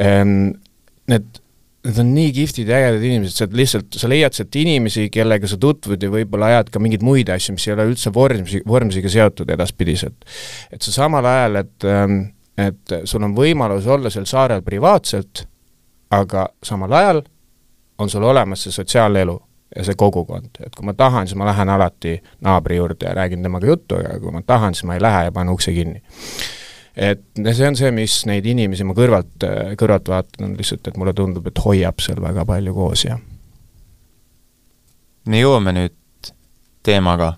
ähm,. 0.00 0.54
Need, 1.04 1.26
need 1.84 1.98
on 2.00 2.14
nii 2.16 2.30
kihvtid 2.32 2.70
ja 2.72 2.78
ägedad 2.80 3.02
inimesed, 3.04 3.36
sa 3.36 3.58
lihtsalt, 3.60 3.98
sa 4.00 4.08
leiad 4.08 4.32
sealt 4.32 4.56
inimesi, 4.56 5.10
kellega 5.12 5.50
sa 5.50 5.58
tutvud 5.60 6.00
ja 6.00 6.08
võib-olla 6.08 6.48
ajad 6.48 6.70
ka 6.72 6.80
mingeid 6.80 7.04
muid 7.04 7.28
asju, 7.28 7.52
mis 7.58 7.66
ei 7.68 7.74
ole 7.74 7.84
üldse 7.90 8.08
vormsi, 8.14 8.62
vormsiga 8.64 9.12
seotud 9.12 9.52
edaspidiselt. 9.52 10.24
et 10.72 10.80
sa 10.80 10.94
samal 10.94 11.28
ajal, 11.28 11.60
et 11.60 11.86
ähm, 11.92 12.16
et 12.58 12.96
sul 13.08 13.24
on 13.26 13.34
võimalus 13.36 13.86
olla 13.90 14.10
seal 14.12 14.26
saarel 14.30 14.62
privaatselt, 14.64 15.44
aga 16.14 16.46
samal 16.62 16.92
ajal 16.94 17.22
on 17.98 18.10
sul 18.10 18.22
olemas 18.22 18.62
see 18.62 18.72
sotsiaalelu 18.72 19.42
ja 19.76 19.84
see 19.84 19.94
kogukond, 19.98 20.60
et 20.66 20.74
kui 20.76 20.86
ma 20.86 20.94
tahan, 20.94 21.28
siis 21.28 21.38
ma 21.38 21.46
lähen 21.48 21.68
alati 21.68 22.16
naabri 22.40 22.76
juurde 22.76 23.06
ja 23.08 23.14
räägin 23.14 23.42
temaga 23.42 23.66
juttu, 23.66 23.98
aga 23.98 24.18
kui 24.20 24.32
ma 24.34 24.42
tahan, 24.46 24.74
siis 24.74 24.84
ma 24.84 24.94
ei 24.94 25.02
lähe 25.02 25.24
ja 25.24 25.32
panen 25.32 25.52
ukse 25.54 25.72
kinni. 25.72 26.02
et 26.96 27.24
see 27.52 27.68
on 27.68 27.76
see, 27.76 27.90
mis 27.90 28.20
neid 28.26 28.46
inimesi 28.46 28.84
ma 28.84 28.94
kõrvalt, 28.94 29.46
kõrvalt 29.80 30.08
vaatan, 30.08 30.44
on 30.46 30.56
lihtsalt, 30.58 30.86
et 30.88 30.96
mulle 30.96 31.12
tundub, 31.12 31.46
et 31.46 31.64
hoiab 31.64 31.98
seal 32.00 32.22
väga 32.22 32.44
palju 32.46 32.74
koos 32.74 33.04
ja 33.04 33.18
me 35.26 35.40
jõuame 35.40 35.72
nüüd 35.74 36.30
teemaga 36.84 37.34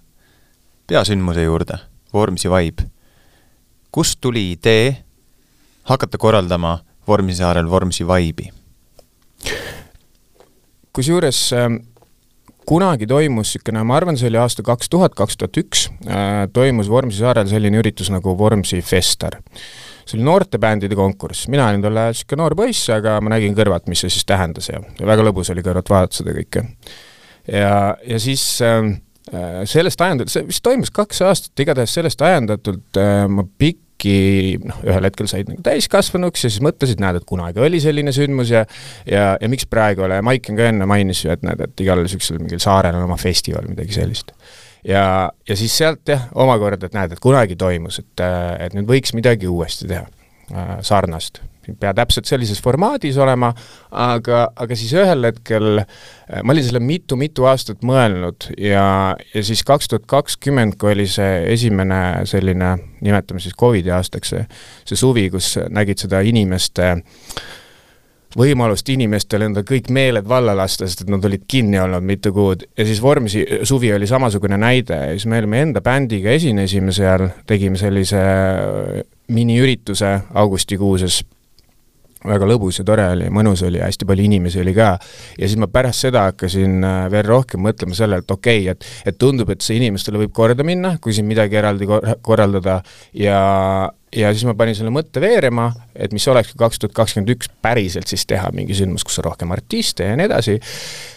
peasündmuse 0.87 1.47
juurde, 1.47 1.79
Vormsi 2.13 2.49
vibe. 2.51 2.91
kust 3.91 4.21
tuli 4.21 4.53
idee 4.53 4.97
hakata 5.85 6.19
korraldama 6.19 6.79
Vormsisaarel 7.09 7.71
Vormsi 7.71 8.05
vibe'i? 8.05 8.53
Kusjuures 10.97 11.41
ähm, 11.57 11.81
kunagi 12.67 13.07
toimus 13.07 13.53
niisugune, 13.55 13.85
ma 13.87 13.99
arvan, 14.01 14.17
see 14.19 14.31
oli 14.31 14.41
aasta 14.43 14.65
kaks 14.67 14.91
tuhat, 14.91 15.15
kaks 15.15 15.37
tuhat 15.39 15.61
üks, 15.61 15.85
toimus 16.57 16.89
Vormsi 16.91 17.21
saarel 17.23 17.47
selline 17.47 17.79
üritus 17.79 18.11
nagu 18.11 18.35
Vormsi 18.39 18.81
Fester 18.83 19.39
see 20.07 20.19
oli 20.21 20.27
noortebändide 20.27 20.95
konkurss, 20.95 21.49
mina 21.51 21.67
olin 21.71 21.83
tol 21.83 21.99
ajal 21.99 22.15
niisugune 22.15 22.43
noor 22.43 22.55
poiss, 22.59 22.87
aga 22.95 23.17
ma 23.25 23.33
nägin 23.35 23.57
kõrvalt, 23.59 23.89
mis 23.91 24.05
see 24.05 24.13
siis 24.15 24.27
tähendas 24.29 24.71
ja, 24.71 24.81
ja 25.01 25.09
väga 25.09 25.25
lõbus 25.27 25.51
oli 25.55 25.65
kõrvalt 25.67 25.91
vaadata 25.91 26.21
seda 26.21 26.35
kõike. 26.37 26.63
ja, 27.51 27.73
ja 28.07 28.21
siis 28.23 28.45
äh, 28.63 28.93
sellest 29.67 30.03
ajendatult, 30.07 30.35
see 30.35 30.47
vist 30.47 30.63
toimus 30.67 30.95
kaks 30.95 31.23
aastat, 31.27 31.65
igatahes 31.65 31.97
sellest 31.99 32.23
ajendatult 32.23 33.03
äh, 33.03 33.25
ma 33.31 33.47
pikki 33.97 34.59
noh, 34.65 34.79
ühel 34.85 35.09
hetkel 35.09 35.29
said 35.31 35.49
nagu 35.51 35.63
täiskasvanuks 35.65 36.45
ja 36.45 36.51
siis 36.51 36.63
mõtlesid, 36.65 37.01
näed, 37.01 37.21
et 37.21 37.27
kunagi 37.29 37.61
oli 37.61 37.81
selline 37.81 38.13
sündmus 38.13 38.53
ja 38.53 38.65
ja, 39.09 39.37
ja 39.41 39.49
miks 39.49 39.67
praegu 39.67 40.05
ei 40.05 40.11
ole, 40.11 40.21
Maiken 40.23 40.57
ka 40.57 40.69
enne 40.71 40.87
mainis 40.87 41.25
ju, 41.25 41.33
et 41.33 41.43
näed, 41.47 41.61
et 41.61 41.81
igal 41.81 42.03
niisugusel 42.03 42.39
mingil 42.41 42.61
saarel 42.63 42.97
on 42.97 43.07
oma 43.09 43.17
festival, 43.21 43.67
midagi 43.69 43.97
sellist 43.97 44.33
ja, 44.87 45.31
ja 45.49 45.57
siis 45.57 45.77
sealt 45.77 46.07
jah, 46.09 46.29
omakorda, 46.35 46.87
et 46.87 46.97
näed, 46.97 47.17
et 47.17 47.23
kunagi 47.23 47.57
toimus, 47.57 48.01
et, 48.03 48.25
et 48.61 48.77
nüüd 48.77 48.89
võiks 48.91 49.15
midagi 49.17 49.49
uuesti 49.51 49.89
teha, 49.91 50.07
äh, 50.53 50.77
sarnast. 50.87 51.43
Ei 51.69 51.77
pea 51.81 51.93
täpselt 51.97 52.29
sellises 52.29 52.61
formaadis 52.63 53.19
olema, 53.23 53.53
aga, 53.91 54.47
aga 54.57 54.79
siis 54.79 54.95
ühel 54.97 55.29
hetkel 55.29 55.83
äh, 55.83 56.41
ma 56.43 56.55
olin 56.55 56.67
selle 56.67 56.83
mitu-mitu 56.85 57.49
aastat 57.51 57.85
mõelnud 57.87 58.51
ja, 58.61 58.87
ja 59.35 59.45
siis 59.47 59.65
kaks 59.67 59.93
tuhat 59.93 60.09
kakskümmend, 60.11 60.79
kui 60.81 60.95
oli 60.95 61.09
see 61.11 61.45
esimene 61.55 62.27
selline, 62.29 62.77
nimetame 63.05 63.43
siis 63.43 63.57
Covidi 63.59 63.93
aastaks, 63.95 64.35
see, 64.35 64.49
see 64.89 64.99
suvi, 64.99 65.29
kus 65.33 65.57
nägid 65.71 66.07
seda 66.07 66.23
inimeste 66.27 66.95
võimalust 68.37 68.89
inimestel 68.93 69.47
endal 69.47 69.65
kõik 69.67 69.89
meeled 69.95 70.27
valla 70.29 70.55
lasta, 70.57 70.87
sest 70.87 71.05
et 71.05 71.13
nad 71.13 71.25
olid 71.25 71.47
kinni 71.49 71.79
olnud 71.81 72.05
mitu 72.05 72.33
kuud. 72.37 72.67
Ja 72.77 72.87
siis 72.89 73.01
Vormsi 73.03 73.45
suvi 73.67 73.93
oli 73.95 74.09
samasugune 74.09 74.59
näide. 74.61 74.99
Ja 75.11 75.15
siis 75.15 75.27
me 75.31 75.41
olime 75.41 75.63
enda 75.65 75.83
bändiga 75.85 76.35
esinesime 76.37 76.95
seal, 76.97 77.31
tegime 77.49 77.81
sellise 77.81 78.21
äh, 78.21 79.01
miniürituse 79.33 80.13
augustikuuses, 80.35 81.23
väga 82.29 82.49
lõbus 82.49 82.81
ja 82.81 82.87
tore 82.87 83.07
oli, 83.15 83.29
mõnus 83.33 83.65
oli, 83.67 83.81
hästi 83.83 84.09
palju 84.09 84.27
inimesi 84.27 84.63
oli 84.63 84.75
ka. 84.77 84.95
ja 85.39 85.49
siis 85.49 85.59
ma 85.61 85.71
pärast 85.73 86.07
seda 86.07 86.27
hakkasin 86.31 86.85
äh, 86.85 87.03
veel 87.13 87.27
rohkem 87.29 87.63
mõtlema 87.67 87.97
sellele, 87.97 88.25
et 88.25 88.35
okei 88.35 88.65
okay,, 88.71 88.77
et 88.77 89.13
et 89.13 89.19
tundub, 89.19 89.51
et 89.53 89.63
see 89.65 89.79
inimestele 89.81 90.21
võib 90.25 90.35
korda 90.37 90.67
minna, 90.67 90.97
kui 91.03 91.15
siin 91.17 91.29
midagi 91.29 91.59
eraldi 91.61 91.89
korraldada 92.25 92.81
ja 93.17 93.41
ja 94.17 94.31
siis 94.33 94.47
ma 94.49 94.55
panin 94.57 94.77
selle 94.77 94.93
mõtte 94.95 95.21
veerema, 95.21 95.67
et 95.95 96.13
mis 96.15 96.25
oleks 96.31 96.53
ka 96.53 96.61
kaks 96.65 96.81
tuhat 96.81 96.95
kakskümmend 96.97 97.33
üks 97.35 97.51
päriselt 97.63 98.09
siis 98.11 98.25
teha 98.29 98.49
mingi 98.55 98.77
sündmus, 98.77 99.05
kus 99.05 99.19
on 99.21 99.27
rohkem 99.29 99.53
artiste 99.53 100.07
ja 100.09 100.15
nii 100.17 100.29
edasi. 100.29 100.57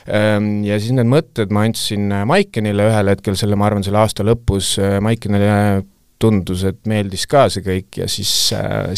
Ehm, 0.09 0.49
ja 0.67 0.79
siis 0.81 0.95
need 0.97 1.07
mõtted 1.09 1.53
ma 1.53 1.63
andsin 1.67 2.09
Maikenile 2.27 2.89
ühel 2.89 3.13
hetkel, 3.13 3.37
selle, 3.39 3.59
ma 3.59 3.69
arvan, 3.69 3.85
selle 3.85 4.01
aasta 4.01 4.25
lõpus, 4.27 4.75
Maikenile 5.05 5.85
tundus, 6.19 6.65
et 6.67 6.81
meeldis 6.89 7.23
ka 7.31 7.45
see 7.49 7.63
kõik 7.63 8.01
ja 8.01 8.09
siis, 8.11 8.33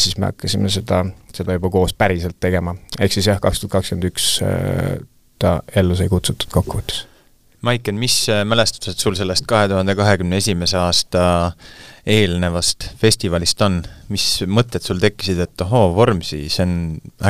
siis 0.02 0.18
me 0.18 0.32
hakkasime 0.32 0.72
seda, 0.72 1.04
seda 1.34 1.54
juba 1.58 1.70
koos 1.70 1.94
päriselt 1.94 2.40
tegema. 2.42 2.74
ehk 2.98 3.14
siis 3.14 3.30
jah, 3.30 3.40
kaks 3.42 3.62
tuhat 3.62 3.78
kakskümmend 3.78 4.10
üks 4.10 4.34
ta 5.42 5.56
ellu 5.78 5.96
sai 5.98 6.10
kutsutud 6.10 6.50
kokkuvõttes 6.50 7.06
Maiken, 7.62 7.94
mis 7.94 8.16
äh, 8.26 8.40
mälestused 8.42 8.98
sul 8.98 9.14
sellest 9.14 9.46
kahe 9.46 9.68
tuhande 9.70 9.94
kahekümne 9.94 10.40
esimese 10.42 10.80
aasta 10.80 11.24
eelnevast 12.10 12.88
festivalist 12.98 13.60
on, 13.62 13.76
mis 14.10 14.24
mõtted 14.50 14.82
sul 14.82 14.98
tekkisid, 15.02 15.38
et 15.44 15.62
ohoo, 15.62 15.92
Vormsi, 15.94 16.40
see 16.50 16.64
on 16.66 16.72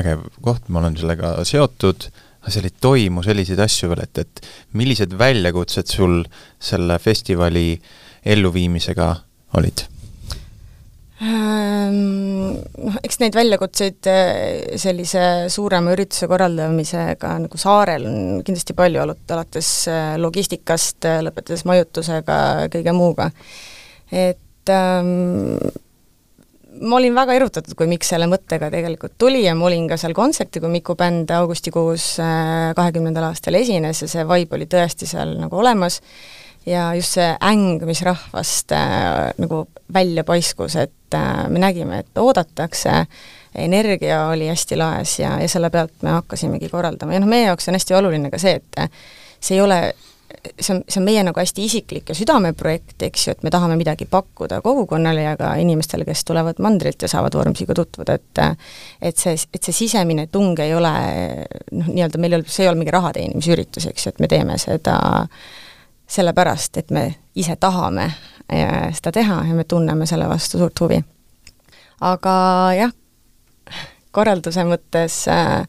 äge 0.00 0.14
koht, 0.40 0.70
ma 0.72 0.80
olen 0.80 0.96
sellega 0.96 1.34
seotud, 1.44 2.06
seal 2.49 2.64
ei 2.64 2.72
toimu 2.80 3.20
selliseid 3.26 3.61
asju 3.61 3.90
veel, 3.92 4.06
et, 4.06 4.22
et 4.25 4.49
millised 4.80 5.12
väljakutsed 5.20 5.92
sul 5.92 6.22
selle 6.56 6.96
festivali 6.96 7.66
elluviimisega 8.25 9.11
olid? 9.59 9.87
Ehm, 11.23 12.56
noh, 12.82 12.97
eks 13.04 13.21
neid 13.23 13.37
väljakutseid 13.37 14.09
eh, 14.11 14.73
sellise 14.80 15.47
suurema 15.52 15.92
ürituse 15.94 16.26
korraldamisega 16.30 17.37
nagu 17.44 17.61
saarel 17.61 18.09
on 18.11 18.16
kindlasti 18.42 18.75
palju, 18.75 19.04
alates 19.04 19.71
eh, 19.92 20.16
logistikast, 20.18 20.99
eh, 21.06 21.21
lõpetades 21.23 21.62
majutusega, 21.68 22.40
kõige 22.75 22.97
muuga. 22.97 23.30
et 24.11 24.73
ähm, 24.75 25.62
ma 26.82 26.99
olin 26.99 27.14
väga 27.14 27.38
erutatud, 27.38 27.78
kui 27.78 27.87
Mikk 27.87 28.09
selle 28.09 28.26
mõttega 28.26 28.73
tegelikult 28.75 29.14
tuli 29.21 29.44
ja 29.44 29.54
ma 29.54 29.71
olin 29.71 29.87
ka 29.92 30.00
seal 30.00 30.16
kontserti, 30.18 30.59
kui 30.59 30.75
Miku 30.75 30.99
bänd 30.99 31.30
augustikuus 31.38 32.16
kahekümnendal 32.18 33.30
aastal 33.30 33.61
esines 33.61 34.02
ja 34.02 34.11
see 34.11 34.26
vibe 34.26 34.59
oli 34.59 34.66
tõesti 34.66 35.06
seal 35.06 35.37
nagu 35.38 35.62
olemas 35.62 36.02
ja 36.66 36.95
just 36.95 37.16
see 37.19 37.28
äng, 37.45 37.83
mis 37.87 38.02
rahvast 38.07 38.73
äh, 38.73 39.33
nagu 39.38 39.66
välja 39.95 40.25
paiskus, 40.25 40.76
et 40.76 41.14
äh, 41.14 41.49
me 41.49 41.62
nägime, 41.62 42.02
et 42.02 42.19
oodatakse, 42.19 43.04
energia 43.54 44.26
oli 44.33 44.49
hästi 44.49 44.78
laes 44.81 45.19
ja, 45.19 45.35
ja 45.40 45.49
selle 45.49 45.71
pealt 45.71 46.02
me 46.02 46.14
hakkasimegi 46.16 46.71
korraldama. 46.73 47.12
Ja 47.12 47.21
noh, 47.21 47.28
meie 47.28 47.50
jaoks 47.50 47.69
on 47.69 47.76
hästi 47.76 47.99
oluline 47.99 48.31
ka 48.33 48.40
see, 48.40 48.57
et 48.62 48.81
see 49.42 49.59
ei 49.59 49.61
ole 49.64 49.83
see 50.61 50.75
on, 50.75 50.83
see 50.88 51.00
on 51.00 51.04
meie 51.07 51.23
nagu 51.25 51.40
hästi 51.40 51.64
isiklik 51.64 52.09
ja 52.09 52.16
südameprojekt, 52.16 52.97
eks 53.07 53.26
ju, 53.26 53.35
et 53.37 53.42
me 53.47 53.50
tahame 53.52 53.76
midagi 53.78 54.07
pakkuda 54.11 54.61
kogukonnale 54.64 55.25
ja 55.26 55.35
ka 55.37 55.52
inimestele, 55.61 56.07
kes 56.09 56.25
tulevad 56.28 56.61
mandrilt 56.62 57.02
ja 57.02 57.11
saavad 57.11 57.37
Vormsiga 57.37 57.75
tutvuda, 57.76 58.16
et 58.19 58.42
et 59.02 59.19
see, 59.19 59.35
et 59.54 59.62
see 59.62 59.76
sisemine 59.85 60.26
tung 60.33 60.59
ei 60.62 60.75
ole 60.75 60.92
noh, 61.73 61.90
nii-öelda 61.90 62.23
meil 62.23 62.37
ei 62.37 62.40
ole, 62.40 62.49
see 62.49 62.66
ei 62.66 62.73
ole 62.73 62.81
mingi 62.81 62.95
raha 62.95 63.12
teenimisüritus, 63.19 63.88
eks 63.90 64.07
ju, 64.07 64.14
et 64.14 64.25
me 64.25 64.31
teeme 64.31 64.59
seda 64.61 64.99
sellepärast, 66.12 66.76
et 66.76 66.90
me 66.92 67.07
ise 67.35 67.57
tahame 67.57 68.11
seda 68.52 69.12
teha 69.16 69.38
ja 69.49 69.54
me 69.57 69.64
tunneme 69.64 70.04
selle 70.07 70.26
vastu 70.28 70.59
suurt 70.61 70.81
huvi. 70.85 70.99
aga 72.04 72.35
jah, 72.76 72.92
korralduse 74.12 74.64
mõttes 74.69 75.23
äh, 75.33 75.62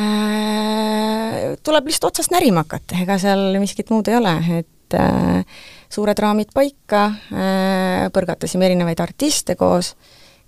äh, 0.00 1.52
tuleb 1.64 1.88
lihtsalt 1.88 2.10
otsast 2.10 2.32
närima 2.34 2.64
hakata, 2.64 2.98
ega 3.04 3.18
seal 3.20 3.52
miskit 3.60 3.92
muud 3.92 4.08
ei 4.08 4.18
ole, 4.18 4.34
et 4.62 4.96
äh, 4.98 5.60
suured 5.92 6.24
raamid 6.24 6.52
paika 6.54 7.04
äh,, 7.12 8.08
põrgatasime 8.14 8.70
erinevaid 8.70 9.02
artiste 9.04 9.56
koos, 9.60 9.94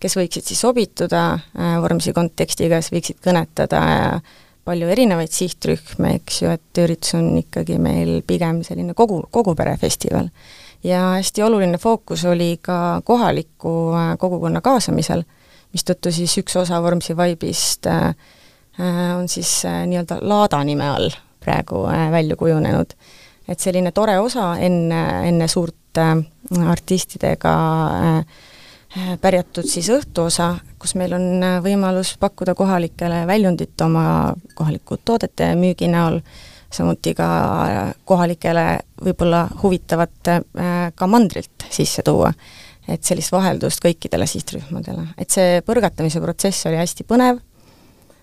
kes 0.00 0.16
võiksid 0.18 0.49
siis 0.49 0.64
sobituda 0.64 1.26
äh, 1.34 1.76
Vormsi 1.84 2.14
kontekstiga, 2.16 2.80
kes 2.80 2.92
võiksid 2.94 3.20
kõnetada 3.25 3.84
äh, 3.84 4.34
palju 4.64 4.88
erinevaid 4.88 5.33
sihtrühme, 5.33 6.14
eks 6.18 6.42
ju, 6.42 6.52
et 6.54 6.83
üritus 6.83 7.14
on 7.18 7.33
ikkagi 7.40 7.78
meil 7.83 8.21
pigem 8.26 8.62
selline 8.66 8.94
kogu, 8.97 9.23
kogu 9.30 9.54
perefestival. 9.59 10.30
ja 10.85 11.00
hästi 11.16 11.42
oluline 11.42 11.78
fookus 11.78 12.25
oli 12.25 12.59
ka 12.62 13.00
kohaliku 13.04 13.75
äh, 13.97 14.14
kogukonna 14.18 14.61
kaasamisel, 14.61 15.25
mistõttu 15.73 16.12
siis 16.12 16.38
üks 16.38 16.56
osa 16.61 16.83
Vormsi 16.83 17.16
Vibe'ist 17.16 17.87
äh, 17.87 18.14
äh, 18.80 19.18
on 19.18 19.28
siis 19.28 19.62
nii-öelda 19.64 20.18
Laada 20.23 20.64
nime 20.64 20.88
all 20.88 21.11
praegu 21.40 21.85
välja 22.11 22.37
kujunenud. 22.37 22.94
et 23.49 23.61
selline 23.61 23.92
tore 23.92 24.18
osa 24.18 24.56
enne, 24.56 25.28
enne 25.28 25.49
suurt 25.49 25.76
artistidega 26.66 27.54
Äh, 28.18 28.25
pärjatud 29.20 29.66
siis 29.68 29.88
õhtuosa, 29.90 30.54
kus 30.78 30.94
meil 30.98 31.14
on 31.16 31.42
äh, 31.42 31.58
võimalus 31.64 32.14
pakkuda 32.20 32.54
kohalikele 32.58 33.24
väljundit 33.26 33.80
oma 33.82 34.34
kohalikku 34.54 35.00
toodete 35.04 35.50
müügi 35.58 35.88
näol, 35.90 36.20
samuti 36.74 37.14
ka 37.18 37.28
äh, 37.64 37.94
kohalikele 38.06 38.66
võib-olla 39.04 39.46
huvitavat 39.62 40.30
ka 40.94 41.06
mandrilt 41.10 41.66
sisse 41.70 42.02
tuua. 42.06 42.32
et 42.88 43.00
sellist 43.04 43.32
vaheldust 43.32 43.80
kõikidele 43.80 44.26
sihtrühmadele. 44.28 45.08
et 45.18 45.30
see 45.30 45.60
põrgatamise 45.66 46.20
protsess 46.20 46.66
oli 46.66 46.76
hästi 46.76 47.04
põnev, 47.08 47.40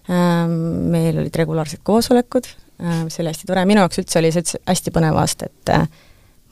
ähm, 0.09 0.53
meil 0.93 1.17
olid 1.17 1.35
regulaarsed 1.35 1.81
koosolekud, 1.83 2.47
see 2.81 3.21
oli 3.21 3.29
hästi 3.33 3.49
tore, 3.49 3.65
minu 3.65 3.83
jaoks 3.83 3.99
üldse 4.01 4.19
oli 4.19 4.31
see 4.31 4.61
hästi 4.65 4.93
põnev 4.93 5.19
aasta, 5.19 5.49
et 5.51 5.73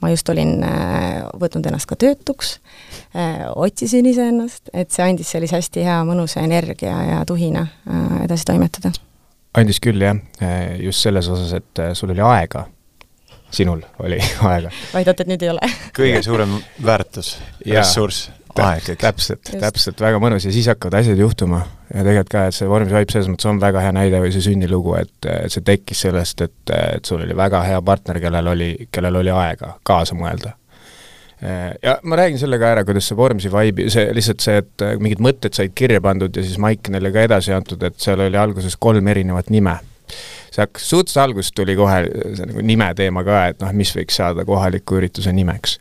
ma 0.00 0.10
just 0.12 0.28
olin 0.32 0.64
äh, 0.64 1.20
võtnud 1.40 1.66
ennast 1.68 1.88
ka 1.90 1.98
töötuks, 2.00 2.56
äh, 3.14 3.46
otsisin 3.54 4.08
iseennast, 4.10 4.72
et 4.72 4.90
see 4.94 5.04
andis 5.06 5.30
sellise 5.34 5.58
hästi 5.58 5.84
hea 5.86 6.00
mõnusa 6.08 6.44
energia 6.44 6.96
ja 7.10 7.22
tuhina 7.28 7.66
äh, 7.66 8.18
edasi 8.24 8.48
toimetada. 8.50 8.92
andis 9.54 9.80
küll, 9.82 10.02
jah, 10.02 10.18
just 10.78 11.02
selles 11.02 11.28
osas, 11.28 11.52
et 11.58 11.84
sul 11.98 12.14
oli 12.14 12.22
aega, 12.24 12.66
sinul 13.50 13.82
oli 13.98 14.20
aega. 14.52 14.72
väidad, 14.94 15.24
et 15.24 15.32
nüüd 15.32 15.46
ei 15.46 15.54
ole. 15.54 15.72
Kõige 15.96 16.22
suurem 16.26 16.58
väärtus, 16.84 17.36
ressurss 17.66 18.30
aeg, 18.58 18.88
eks. 18.94 19.00
täpselt, 19.00 19.50
täpselt, 19.60 20.00
väga 20.02 20.20
mõnus 20.22 20.46
ja 20.46 20.52
siis 20.54 20.68
hakkavad 20.70 21.00
asjad 21.00 21.18
juhtuma. 21.20 21.62
ja 21.90 22.04
tegelikult 22.04 22.32
ka, 22.32 22.44
et 22.50 22.56
see 22.56 22.68
Vormis 22.70 22.92
Vibe 22.94 23.14
selles 23.14 23.28
mõttes 23.30 23.50
on 23.50 23.60
väga 23.62 23.82
hea 23.84 23.92
näide 23.94 24.22
või 24.22 24.32
see 24.34 24.44
sünnilugu, 24.44 24.94
et 25.00 25.28
see 25.52 25.66
tekkis 25.66 26.06
sellest, 26.06 26.46
et, 26.46 26.72
et 26.94 27.04
sul 27.04 27.22
oli 27.24 27.36
väga 27.36 27.62
hea 27.66 27.82
partner, 27.82 28.20
kellel 28.22 28.54
oli, 28.54 28.72
kellel 28.92 29.20
oli 29.22 29.34
aega 29.34 29.76
kaasa 29.86 30.18
mõelda. 30.18 30.56
Ja 31.80 31.94
ma 32.04 32.18
räägin 32.20 32.36
selle 32.36 32.58
ka 32.60 32.68
ära, 32.74 32.82
kuidas 32.84 33.06
see 33.08 33.16
Vormsi 33.16 33.48
Vibe'i, 33.48 33.88
see 33.90 34.10
lihtsalt 34.12 34.44
see, 34.44 34.58
et 34.60 34.84
mingid 35.00 35.22
mõtted 35.24 35.56
said 35.56 35.72
kirja 35.72 36.02
pandud 36.04 36.36
ja 36.36 36.44
siis 36.44 36.58
Maikenile 36.60 37.12
ka 37.14 37.24
edasi 37.24 37.54
antud, 37.56 37.80
et 37.86 37.96
seal 38.02 38.20
oli 38.26 38.36
alguses 38.36 38.76
kolm 38.76 39.08
erinevat 39.08 39.48
nime 39.48 39.78
see 40.50 40.62
hakkas, 40.62 40.88
suhteliselt 40.90 41.22
alguses 41.24 41.52
tuli 41.54 41.76
kohe 41.78 42.00
see 42.36 42.48
nagu 42.48 42.64
nime 42.66 42.88
teema 42.98 43.22
ka, 43.26 43.44
et 43.52 43.62
noh, 43.62 43.70
mis 43.76 43.92
võiks 43.96 44.18
saada 44.20 44.44
kohaliku 44.48 44.98
ürituse 44.98 45.32
nimeks. 45.34 45.78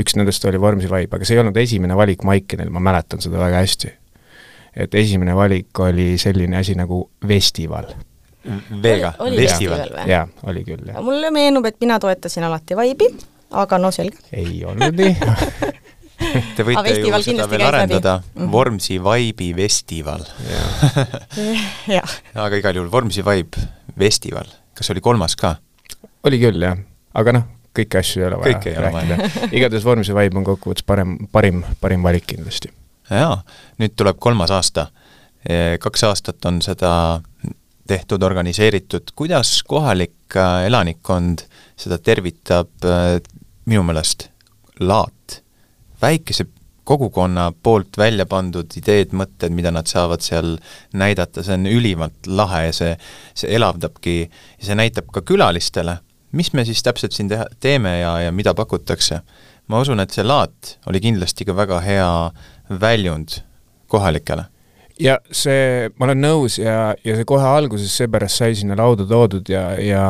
üks 0.00 0.16
nendest 0.18 0.44
oli 0.48 0.60
Vormsi 0.60 0.90
Vibe, 0.90 1.16
aga 1.16 1.28
see 1.28 1.38
ei 1.38 1.42
olnud 1.44 1.56
esimene 1.60 1.96
valik 1.96 2.24
Maikenil, 2.26 2.70
ma 2.74 2.82
mäletan 2.90 3.22
seda 3.22 3.40
väga 3.40 3.64
hästi. 3.64 3.94
et 4.76 4.94
esimene 4.94 5.34
valik 5.36 5.80
oli 5.80 6.12
selline 6.18 6.60
asi 6.60 6.76
nagu 6.78 7.02
festival 7.26 7.90
V-ga, 8.82 9.12
festival. 9.36 9.98
jaa, 10.08 10.24
oli 10.48 10.64
küll, 10.64 10.86
jah. 10.88 11.02
mulle 11.04 11.30
meenub, 11.30 11.66
et 11.68 11.76
mina 11.80 11.98
toetasin 12.00 12.44
alati 12.48 12.76
Vibe'i, 12.76 13.12
aga 13.50 13.78
no 13.78 13.90
selge. 13.92 14.22
ei 14.32 14.62
olnud 14.64 14.96
nii 14.96 15.16
Te 16.56 16.66
võite 16.66 16.94
ju 16.96 17.22
seda 17.24 17.46
veel 17.50 17.64
arendada, 17.66 18.18
mhm. 18.34 18.50
Vormsi 18.52 18.98
Vibe'i 19.02 19.52
festival. 19.56 20.24
aga 22.46 22.60
igal 22.60 22.80
juhul 22.80 22.90
Vormsi 22.92 23.24
Vibe 23.26 23.68
festival, 23.98 24.50
kas 24.76 24.92
oli 24.94 25.02
kolmas 25.04 25.36
ka? 25.40 25.56
oli 26.28 26.40
küll, 26.42 26.60
jah. 26.60 26.76
aga 27.16 27.34
noh, 27.38 27.48
kõiki 27.76 28.00
asju 28.00 28.22
ei 28.22 28.28
ole 28.28 28.40
vaja 28.42 28.60
kõike 28.60 28.92
vaja. 28.92 29.30
igatahes 29.56 29.86
Vormsi 29.86 30.16
Vibe 30.16 30.40
on 30.40 30.46
kokkuvõttes 30.46 30.86
parem, 30.86 31.16
parim, 31.32 31.64
parim 31.80 32.04
valik 32.04 32.28
kindlasti. 32.34 32.72
jaa, 33.10 33.40
nüüd 33.80 33.96
tuleb 33.96 34.20
kolmas 34.20 34.52
aasta. 34.54 34.90
E, 35.40 35.78
kaks 35.80 36.04
aastat 36.04 36.44
on 36.44 36.58
seda 36.60 36.92
tehtud, 37.90 38.22
organiseeritud, 38.22 39.14
kuidas 39.18 39.62
kohalik 39.66 40.36
äh, 40.36 40.66
elanikkond 40.68 41.42
seda 41.80 41.98
tervitab, 41.98 42.70
äh, 42.86 43.16
minu 43.70 43.82
meelest 43.86 44.28
laat, 44.80 45.16
väikese 46.02 46.46
kogukonna 46.84 47.52
poolt 47.62 47.98
välja 47.98 48.26
pandud 48.26 48.72
ideed, 48.76 49.12
mõtted, 49.14 49.52
mida 49.54 49.70
nad 49.70 49.86
saavad 49.86 50.24
seal 50.24 50.56
näidata, 50.96 51.44
see 51.46 51.54
on 51.54 51.68
ülimalt 51.70 52.26
lahe 52.26 52.64
ja 52.66 52.72
see, 52.74 52.94
see 53.38 53.52
elavdabki 53.54 54.14
ja 54.24 54.64
see 54.66 54.78
näitab 54.78 55.12
ka 55.14 55.22
külalistele, 55.26 56.00
mis 56.32 56.52
me 56.56 56.64
siis 56.66 56.82
täpselt 56.82 57.14
siin 57.14 57.30
teha, 57.30 57.46
teeme 57.60 57.98
ja, 58.00 58.16
ja 58.26 58.32
mida 58.32 58.54
pakutakse. 58.58 59.20
ma 59.70 59.78
usun, 59.78 60.00
et 60.02 60.10
see 60.10 60.24
laat 60.26 60.78
oli 60.90 60.98
kindlasti 61.00 61.46
ka 61.46 61.54
väga 61.54 61.78
hea 61.84 62.08
väljund 62.80 63.38
kohalikele 63.86 64.48
ja 65.00 65.16
see, 65.32 65.88
ma 65.96 66.08
olen 66.08 66.20
nõus 66.22 66.58
ja, 66.60 66.94
ja 67.04 67.16
see 67.16 67.28
kohe 67.28 67.46
alguses 67.46 67.92
seepärast 67.96 68.42
sai 68.42 68.56
sinna 68.58 68.76
lauda 68.78 69.06
toodud 69.08 69.48
ja, 69.48 69.70
ja 69.80 70.04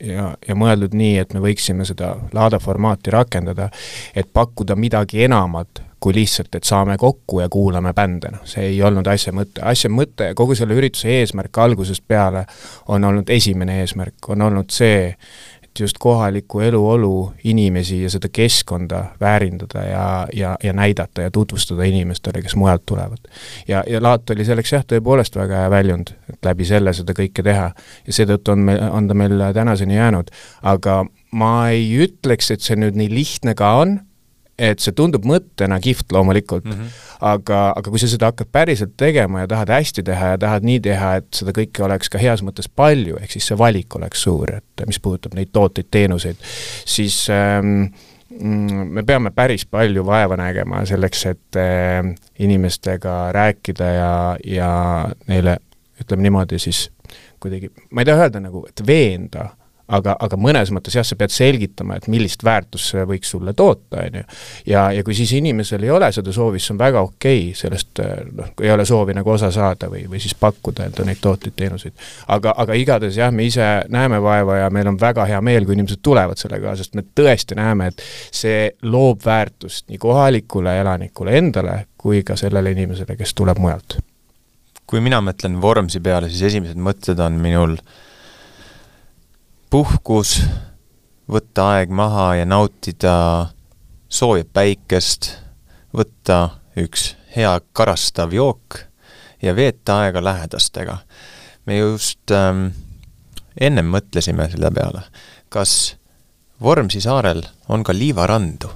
ja, 0.00 0.30
ja 0.48 0.56
mõeldud 0.58 0.94
nii, 0.96 1.16
et 1.22 1.34
me 1.34 1.42
võiksime 1.44 1.86
seda 1.88 2.14
laada 2.36 2.60
formaati 2.62 3.12
rakendada, 3.14 3.70
et 4.16 4.32
pakkuda 4.32 4.76
midagi 4.78 5.24
enamat 5.26 5.82
kui 6.00 6.12
lihtsalt, 6.14 6.52
et 6.54 6.64
saame 6.68 6.98
kokku 7.00 7.40
ja 7.40 7.48
kuulame 7.50 7.90
bände, 7.96 8.28
noh, 8.34 8.42
see 8.46 8.66
ei 8.68 8.82
olnud 8.84 9.06
asja 9.08 9.32
mõte. 9.34 9.62
asja 9.64 9.88
mõte, 9.90 10.28
kogu 10.36 10.54
selle 10.54 10.76
ürituse 10.76 11.08
eesmärk 11.22 11.58
algusest 11.64 12.04
peale 12.06 12.44
on 12.92 13.04
olnud, 13.08 13.30
esimene 13.32 13.80
eesmärk 13.80 14.28
on 14.28 14.44
olnud 14.44 14.70
see, 14.70 15.14
et 15.76 15.80
just 15.84 15.98
kohalikku 16.00 16.60
eluolu, 16.60 17.32
inimesi 17.44 18.02
ja 18.02 18.10
seda 18.10 18.30
keskkonda 18.32 19.02
väärindada 19.20 19.82
ja, 19.84 20.06
ja, 20.32 20.56
ja 20.62 20.72
näidata 20.72 21.26
ja 21.26 21.30
tutvustada 21.30 21.84
inimestele, 21.84 22.42
kes 22.42 22.56
mujalt 22.56 22.86
tulevad. 22.86 23.28
ja, 23.68 23.84
ja 23.86 24.02
laat 24.02 24.30
oli 24.30 24.44
selleks 24.44 24.72
jah, 24.72 24.84
tõepoolest 24.88 25.36
väga 25.36 25.64
hea 25.64 25.70
väljund, 25.70 26.14
et 26.32 26.48
läbi 26.48 26.64
selle 26.64 26.92
seda 26.96 27.12
kõike 27.16 27.44
teha. 27.44 27.70
ja 28.06 28.12
seetõttu 28.12 28.56
on 28.56 28.64
meil, 28.70 28.82
on 28.90 29.08
ta 29.08 29.14
meil 29.14 29.44
tänaseni 29.54 29.96
jäänud. 29.96 30.32
aga 30.62 31.04
ma 31.32 31.68
ei 31.68 31.90
ütleks, 32.06 32.50
et 32.50 32.64
see 32.64 32.78
nüüd 32.80 32.96
nii 32.96 33.12
lihtne 33.12 33.54
ka 33.54 33.74
on, 33.82 33.98
et 34.58 34.80
see 34.80 34.94
tundub 34.96 35.26
mõttena 35.28 35.76
kihvt 35.82 36.12
loomulikult 36.16 36.64
mm, 36.64 36.72
-hmm. 36.72 37.04
aga, 37.28 37.60
aga 37.76 37.90
kui 37.92 38.00
sa 38.00 38.08
seda 38.08 38.30
hakkad 38.30 38.48
päriselt 38.52 38.94
tegema 38.96 39.44
ja 39.44 39.50
tahad 39.52 39.72
hästi 39.74 40.02
teha 40.02 40.32
ja 40.34 40.38
tahad 40.40 40.64
nii 40.64 40.80
teha, 40.80 41.14
et 41.20 41.28
seda 41.40 41.52
kõike 41.56 41.84
oleks 41.84 42.08
ka 42.12 42.18
heas 42.18 42.42
mõttes 42.42 42.68
palju, 42.68 43.18
ehk 43.20 43.36
siis 43.36 43.50
see 43.52 43.58
valik 43.58 43.96
oleks 43.96 44.24
suur, 44.24 44.54
et 44.56 44.86
mis 44.86 45.00
puudutab 45.00 45.36
neid 45.36 45.52
tooteid, 45.52 45.90
teenuseid, 45.90 46.40
siis 46.88 47.26
ähm, 47.30 47.92
mm, 48.30 48.88
me 48.96 49.04
peame 49.04 49.30
päris 49.30 49.66
palju 49.66 50.06
vaeva 50.06 50.36
nägema 50.40 50.84
selleks, 50.88 51.26
et 51.26 51.60
äh, 51.60 52.00
inimestega 52.38 53.32
rääkida 53.36 53.92
ja, 53.92 54.12
ja 54.44 54.72
neile 55.28 55.58
ütleme 56.00 56.22
niimoodi 56.22 56.58
siis 56.58 56.90
kuidagi, 57.40 57.70
ma 57.90 58.00
ei 58.00 58.08
taha 58.08 58.26
öelda 58.26 58.40
nagu, 58.40 58.64
et 58.68 58.86
veenda 58.86 59.50
aga, 59.88 60.16
aga 60.22 60.38
mõnes 60.40 60.70
mõttes 60.74 60.96
jah, 60.96 61.04
sa 61.06 61.16
pead 61.18 61.32
selgitama, 61.34 61.98
et 61.98 62.08
millist 62.10 62.42
väärtust 62.46 62.92
see 62.92 63.04
võiks 63.08 63.30
sulle 63.30 63.54
toota, 63.56 64.02
on 64.02 64.18
ju. 64.20 64.24
ja, 64.72 64.86
ja 64.94 65.04
kui 65.06 65.14
siis 65.14 65.32
inimesel 65.38 65.84
ei 65.86 65.92
ole 65.94 66.10
seda 66.14 66.32
soovi, 66.34 66.60
siis 66.60 66.74
on 66.74 66.80
väga 66.80 67.02
okei 67.06 67.42
okay 67.50 67.58
sellest 67.60 68.02
noh, 68.36 68.50
kui 68.56 68.66
ei 68.66 68.74
ole 68.74 68.86
soovi 68.88 69.14
nagu 69.16 69.30
osa 69.30 69.50
saada 69.54 69.90
või, 69.92 70.04
või 70.10 70.20
siis 70.22 70.34
pakkuda 70.38 70.88
enda 70.88 71.06
neid 71.06 71.20
tooteid, 71.22 71.54
teenuseid. 71.58 71.94
aga, 72.34 72.54
aga 72.64 72.78
igatahes 72.78 73.18
jah, 73.20 73.32
me 73.34 73.46
ise 73.46 73.68
näeme 73.92 74.20
vaeva 74.22 74.62
ja 74.64 74.72
meil 74.74 74.90
on 74.90 74.98
väga 75.00 75.28
hea 75.30 75.40
meel, 75.44 75.66
kui 75.66 75.78
inimesed 75.78 76.02
tulevad 76.02 76.40
sellega, 76.40 76.74
sest 76.78 76.98
me 76.98 77.06
tõesti 77.06 77.58
näeme, 77.58 77.92
et 77.92 78.02
see 78.34 78.70
loob 78.82 79.22
väärtust 79.24 79.86
nii 79.90 80.02
kohalikule 80.02 80.78
elanikule 80.80 81.38
endale 81.38 81.84
kui 82.06 82.22
ka 82.26 82.36
sellele 82.38 82.74
inimesele, 82.74 83.16
kes 83.18 83.34
tuleb 83.34 83.58
mujalt. 83.62 84.00
kui 84.86 85.00
mina 85.02 85.18
mõtlen 85.18 85.60
Vormsi 85.62 85.98
peale, 86.00 86.28
siis 86.30 86.42
esimesed 86.52 86.78
mõtted 86.78 87.18
on 87.18 87.38
minul 87.42 87.72
äh, 87.74 87.94
puhkus, 89.70 90.38
võtta 91.30 91.70
aeg 91.74 91.90
maha 91.90 92.28
ja 92.40 92.46
nautida 92.46 93.16
sooja 94.08 94.46
päikest, 94.46 95.32
võtta 95.96 96.62
üks 96.78 97.14
hea 97.34 97.56
karastav 97.76 98.34
jook 98.36 98.78
ja 99.42 99.54
veeta 99.56 100.00
aega 100.04 100.22
lähedastega. 100.24 100.98
me 101.66 101.78
just 101.78 102.30
ähm, 102.30 102.68
ennem 103.60 103.90
mõtlesime 103.90 104.50
selle 104.50 104.70
peale, 104.70 105.02
kas 105.48 105.96
Vormsi 106.62 107.02
saarel 107.04 107.42
on 107.68 107.82
ka 107.84 107.92
liivarandu 107.92 108.70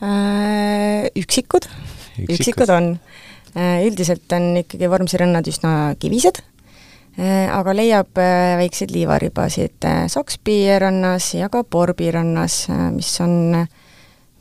äh,? 0.00 1.10
Üksikud, 1.16 1.66
üksikud 2.28 2.70
on. 2.72 2.88
Äh, 3.56 3.84
üldiselt 3.86 4.32
on 4.32 4.56
ikkagi 4.62 4.88
Vormsi 4.90 5.18
rannad 5.20 5.46
üsna 5.48 5.94
kivised 6.00 6.42
aga 7.16 7.72
leiab 7.72 8.18
äh, 8.20 8.56
väikseid 8.60 8.92
liivaribasid 8.92 9.84
äh, 9.88 10.04
Sakspii 10.12 10.78
rannas 10.78 11.32
ja 11.34 11.48
ka 11.48 11.64
Borbi 11.64 12.10
rannas, 12.12 12.66
mis 12.92 13.14
on, 13.24 13.54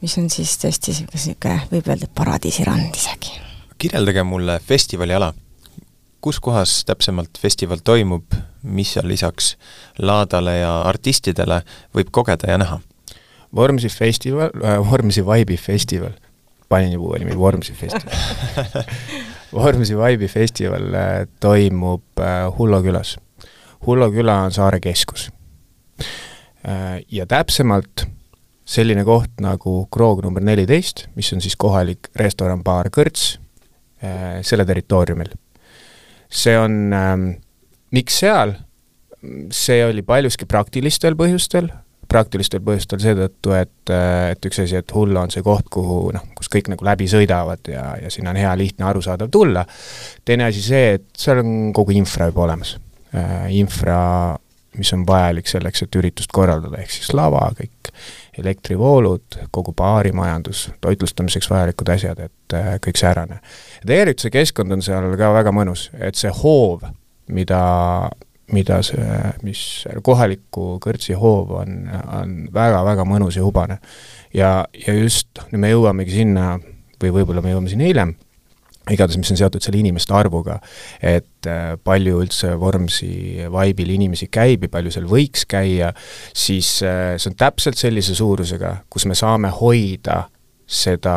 mis 0.02 0.18
on 0.20 0.28
siis 0.30 0.58
tõesti 0.60 0.92
niisugune, 0.92 1.22
niisugune 1.22 1.60
võib 1.72 1.88
öelda, 1.88 2.10
paradiisirand 2.16 3.00
isegi. 3.00 3.40
kirjeldage 3.78 4.24
mulle 4.24 4.60
festivali 4.60 5.16
ala. 5.16 5.34
kus 6.22 6.40
kohas 6.40 6.84
täpsemalt 6.86 7.38
festival 7.38 7.80
toimub, 7.84 8.34
mis 8.64 8.94
seal 8.94 9.08
lisaks 9.08 9.56
laadale 10.00 10.58
ja 10.58 10.82
artistidele 10.82 11.62
võib 11.96 12.12
kogeda 12.12 12.52
ja 12.52 12.58
näha? 12.58 12.80
Vormsi 13.56 13.90
festival 13.90 14.52
äh,, 14.64 14.80
Vormsi 14.90 15.22
Vibe'i 15.22 15.58
festival, 15.58 16.12
panin 16.70 16.92
juba 16.92 17.24
nimi, 17.24 17.38
Vormsi 17.40 17.74
festival 17.74 18.84
Vormsi 19.56 19.96
Vibe'i 19.96 20.28
festival 20.28 20.94
äh, 20.94 21.28
toimub 21.39 22.20
äh, 22.20 22.50
Hullo 22.58 22.82
külas. 22.84 23.15
Hullo 23.86 24.10
küla 24.12 24.41
on 24.48 24.54
saare 24.56 24.82
keskus. 24.84 25.30
Äh, 26.65 27.00
ja 27.12 27.28
täpsemalt 27.30 28.06
selline 28.65 29.06
koht 29.06 29.39
nagu 29.44 29.86
Kroog 29.94 30.24
number 30.26 30.44
neliteist, 30.44 31.06
mis 31.15 31.32
on 31.34 31.44
siis 31.44 31.56
kohalik 31.56 32.10
restoran, 32.18 32.63
baar, 32.65 32.89
kõrts, 32.89 33.36
selle 34.46 34.65
territooriumil. 34.68 35.30
see 36.30 36.58
on, 36.58 36.74
ähm, 36.94 37.28
miks 37.94 38.18
seal, 38.20 38.56
see 39.54 39.86
oli 39.86 40.02
paljuski 40.02 40.46
praktilistel 40.50 41.15
põhjustel, 41.15 41.70
praktilistel 42.15 42.63
põhjustel 42.65 43.01
seetõttu, 43.04 43.54
et, 43.58 43.91
et 44.32 44.47
üks 44.47 44.62
asi, 44.63 44.80
et 44.80 44.95
Hullo 44.95 45.25
on 45.25 45.34
see 45.34 45.43
koht, 45.45 45.67
kuhu 45.73 45.99
noh, 46.15 46.23
kus 46.38 46.49
kõik 46.51 46.71
nagu 46.71 46.88
läbi 46.88 47.10
sõidavad 47.12 47.71
ja, 47.71 47.89
ja 48.01 48.12
sinna 48.13 48.32
on 48.32 48.39
hea, 48.39 48.54
lihtne, 48.60 48.88
arusaadav 48.88 49.32
tulla, 49.34 49.65
teine 50.25 50.47
asi 50.49 50.63
see, 50.63 50.95
et 50.99 51.08
seal 51.19 51.43
on 51.43 51.71
kogu 51.75 51.95
infra 51.95 52.32
juba 52.32 52.47
olemas 52.47 52.78
äh,. 53.15 53.47
Infra, 53.56 53.99
mis 54.75 54.91
on 54.95 55.06
vajalik 55.08 55.47
selleks, 55.47 55.86
et 55.86 55.95
üritust 55.99 56.32
korraldada, 56.36 56.80
ehk 56.82 56.91
siis 56.91 57.12
lava, 57.15 57.45
kõik 57.56 57.91
elektrivoolud, 58.39 59.39
kogu 59.56 59.71
baarimajandus, 59.78 60.69
toitlustamiseks 60.84 61.49
vajalikud 61.51 61.91
asjad, 61.93 62.19
et 62.28 62.56
äh, 62.58 62.75
kõik 62.84 62.99
säärane. 62.99 63.39
ja 63.80 63.88
tegelikult 63.88 64.25
see 64.25 64.34
keskkond 64.34 64.75
on 64.75 64.84
seal 64.86 65.12
ka 65.19 65.32
väga 65.36 65.56
mõnus, 65.56 65.89
et 65.99 66.19
see 66.19 66.32
hoov, 66.43 66.84
mida 67.32 67.62
mida 68.53 68.81
see, 68.86 69.05
mis 69.45 69.62
kohaliku 70.05 70.75
kõrtsi 70.84 71.15
hoov 71.17 71.55
on, 71.62 71.79
on 71.89 72.36
väga-väga 72.53 73.05
mõnus 73.08 73.39
ja 73.39 73.45
hubane. 73.45 73.79
ja, 74.34 74.65
ja 74.88 74.93
just, 74.93 75.41
nüüd 75.51 75.63
me 75.63 75.73
jõuamegi 75.73 76.19
sinna, 76.19 76.53
või 77.01 77.13
võib-olla 77.15 77.41
me 77.41 77.55
jõuame 77.55 77.71
sinna 77.71 77.89
hiljem, 77.89 78.13
igatahes, 78.91 79.17
mis 79.17 79.31
on 79.34 79.39
seotud 79.39 79.65
selle 79.65 79.79
inimeste 79.81 80.13
arvuga, 80.13 80.60
et 81.01 81.49
äh, 81.49 81.73
palju 81.81 82.19
üldse 82.21 82.53
Vormsi 82.62 83.47
vaibil 83.51 83.95
inimesi 83.95 84.29
käib 84.29 84.67
ja 84.67 84.73
palju 84.77 84.93
seal 84.93 85.10
võiks 85.10 85.47
käia, 85.49 85.91
siis 86.36 86.77
äh, 86.86 87.15
see 87.17 87.31
on 87.31 87.39
täpselt 87.39 87.81
sellise 87.81 88.17
suurusega, 88.17 88.77
kus 88.89 89.08
me 89.10 89.17
saame 89.17 89.49
hoida 89.58 90.25
seda 90.65 91.15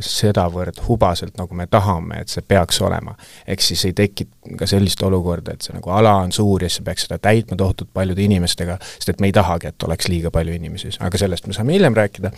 sedavõrd 0.00 0.78
hubaselt, 0.86 1.34
nagu 1.36 1.56
me 1.58 1.66
tahame, 1.66 2.22
et 2.22 2.30
see 2.32 2.44
peaks 2.46 2.78
olema. 2.80 3.14
ehk 3.46 3.60
siis 3.60 3.84
ei 3.84 3.92
teki 3.92 4.26
ka 4.58 4.66
sellist 4.66 5.02
olukorda, 5.02 5.52
et 5.52 5.66
see 5.66 5.74
nagu 5.74 5.90
ala 5.90 6.14
on 6.22 6.32
suur 6.32 6.62
ja 6.62 6.68
siis 6.70 6.78
sa 6.80 6.86
peaks 6.86 7.06
seda 7.06 7.18
täitma 7.18 7.56
tohutult 7.58 7.90
paljude 7.92 8.22
inimestega, 8.22 8.78
sest 8.80 9.12
et 9.12 9.20
me 9.20 9.28
ei 9.28 9.34
tahagi, 9.36 9.72
et 9.72 9.82
oleks 9.82 10.08
liiga 10.08 10.30
palju 10.30 10.54
inimesi, 10.54 10.92
aga 11.00 11.18
sellest 11.20 11.46
me 11.50 11.56
saame 11.56 11.74
hiljem 11.76 11.98
rääkida. 11.98 12.30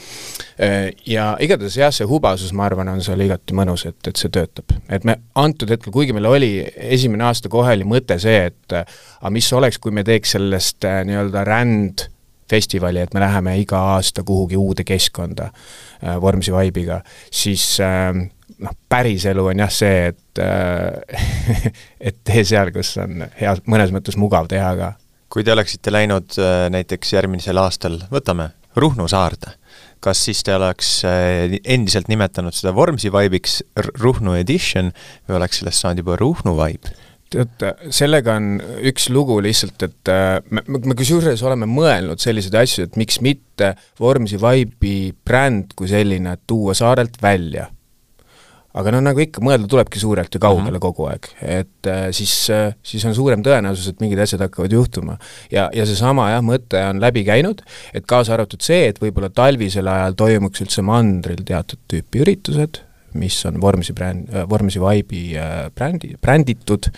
Äh, 0.58 0.88
ja 1.06 1.34
igatahes 1.40 1.76
jah, 1.78 1.92
see 1.94 2.08
hubasus, 2.08 2.54
ma 2.56 2.66
arvan, 2.66 2.88
on 2.88 3.04
seal 3.04 3.20
igati 3.20 3.54
mõnus, 3.56 3.86
et, 3.90 4.00
et 4.08 4.16
see 4.16 4.32
töötab. 4.32 4.74
et 4.88 5.04
me 5.04 5.18
antud 5.34 5.70
hetkel, 5.70 5.92
kuigi 5.92 6.16
meil 6.16 6.26
oli 6.32 6.50
esimene 6.74 7.28
aasta 7.28 7.52
kohe 7.52 7.76
oli 7.76 7.86
mõte 7.88 8.18
see, 8.22 8.48
et 8.48 8.78
aga 8.80 9.30
mis 9.34 9.52
oleks, 9.52 9.78
kui 9.78 9.92
me 9.94 10.04
teeks 10.06 10.34
sellest 10.38 10.88
äh, 10.88 11.02
nii-öelda 11.06 11.44
ränd 11.46 12.08
festivali, 12.50 13.00
et 13.00 13.14
me 13.14 13.22
läheme 13.22 13.56
iga 13.60 13.80
aasta 13.94 14.24
kuhugi 14.26 14.58
uude 14.60 14.84
keskkonda 14.86 15.50
äh, 15.50 16.20
Vormsi 16.20 16.52
vibe'iga, 16.54 17.00
siis 17.32 17.64
äh, 17.82 18.12
noh, 18.58 18.76
päriselu 18.88 19.46
on 19.52 19.64
jah 19.64 19.72
see, 19.72 20.10
et 20.12 20.42
äh, 20.42 21.24
et 22.10 22.20
tee 22.24 22.44
seal, 22.46 22.72
kus 22.74 22.96
on 23.02 23.24
hea, 23.40 23.56
mõnes 23.70 23.94
mõttes 23.94 24.18
mugav 24.20 24.50
teha 24.52 24.74
ka. 24.80 24.92
kui 25.32 25.44
te 25.44 25.54
oleksite 25.54 25.92
läinud 25.92 26.36
äh, 26.38 26.68
näiteks 26.74 27.16
järgmisel 27.16 27.58
aastal, 27.62 28.00
võtame 28.12 28.52
Ruhnu 28.74 29.06
saarde, 29.06 29.52
kas 30.02 30.24
siis 30.26 30.40
te 30.42 30.50
oleks 30.56 30.88
endiselt 31.06 32.08
nimetanud 32.10 32.54
seda 32.56 32.72
Vormsi 32.74 33.12
vibe'iks 33.14 33.60
Ruhnu 34.02 34.34
edition 34.34 34.90
või 35.28 35.38
oleks 35.38 35.62
sellest 35.62 35.84
saanud 35.84 36.02
juba 36.02 36.18
Ruhnu 36.18 36.56
vibe? 36.58 36.90
Tead, 37.34 37.64
sellega 37.94 38.36
on 38.38 38.56
üks 38.90 39.08
lugu 39.12 39.38
lihtsalt, 39.44 39.86
et 39.86 40.12
äh, 40.12 40.38
me, 40.54 40.64
me 40.64 40.96
kusjuures 40.98 41.42
oleme 41.46 41.68
mõelnud 41.70 42.22
selliseid 42.22 42.56
asju, 42.62 42.88
et 42.88 42.98
miks 43.00 43.20
mitte 43.24 43.74
Vormsi 44.00 44.38
Vibe'i 44.40 45.12
bränd 45.26 45.74
kui 45.78 45.90
selline 45.90 46.36
tuua 46.48 46.76
saarelt 46.78 47.20
välja. 47.22 47.70
aga 48.74 48.90
no 48.90 48.98
nagu 49.06 49.20
ikka, 49.22 49.38
mõelda 49.38 49.68
tulebki 49.70 50.00
suurelt 50.02 50.34
ja 50.34 50.40
kaugele 50.42 50.64
mm 50.64 50.76
-hmm. 50.76 50.82
kogu 50.82 51.04
aeg, 51.06 51.28
et 51.40 51.86
äh, 51.86 52.08
siis, 52.10 52.50
äh, 52.50 52.74
siis 52.82 53.04
on 53.04 53.14
suurem 53.14 53.42
tõenäosus, 53.42 53.88
et 53.88 54.00
mingid 54.00 54.18
asjad 54.18 54.40
hakkavad 54.40 54.72
juhtuma. 54.72 55.18
ja, 55.50 55.70
ja 55.72 55.86
seesama 55.86 56.30
jah, 56.30 56.42
mõte 56.42 56.82
on 56.90 57.00
läbi 57.00 57.24
käinud, 57.24 57.62
et 57.94 58.06
kaasa 58.06 58.34
arvatud 58.34 58.60
see, 58.60 58.88
et 58.88 58.98
võib-olla 58.98 59.30
talvisel 59.30 59.86
ajal 59.86 60.12
toimuks 60.12 60.60
üldse 60.60 60.82
mandril 60.82 61.44
teatud 61.44 61.78
tüüpi 61.88 62.26
üritused, 62.26 62.82
mis 63.18 63.38
on 63.48 63.60
Vormsi 63.62 63.94
bränd, 63.96 64.28
äh, 64.32 64.48
Vormsi 64.50 64.82
Vibe'i 64.82 65.36
äh, 65.38 65.70
brändi, 65.74 66.14
bränditud 66.20 66.90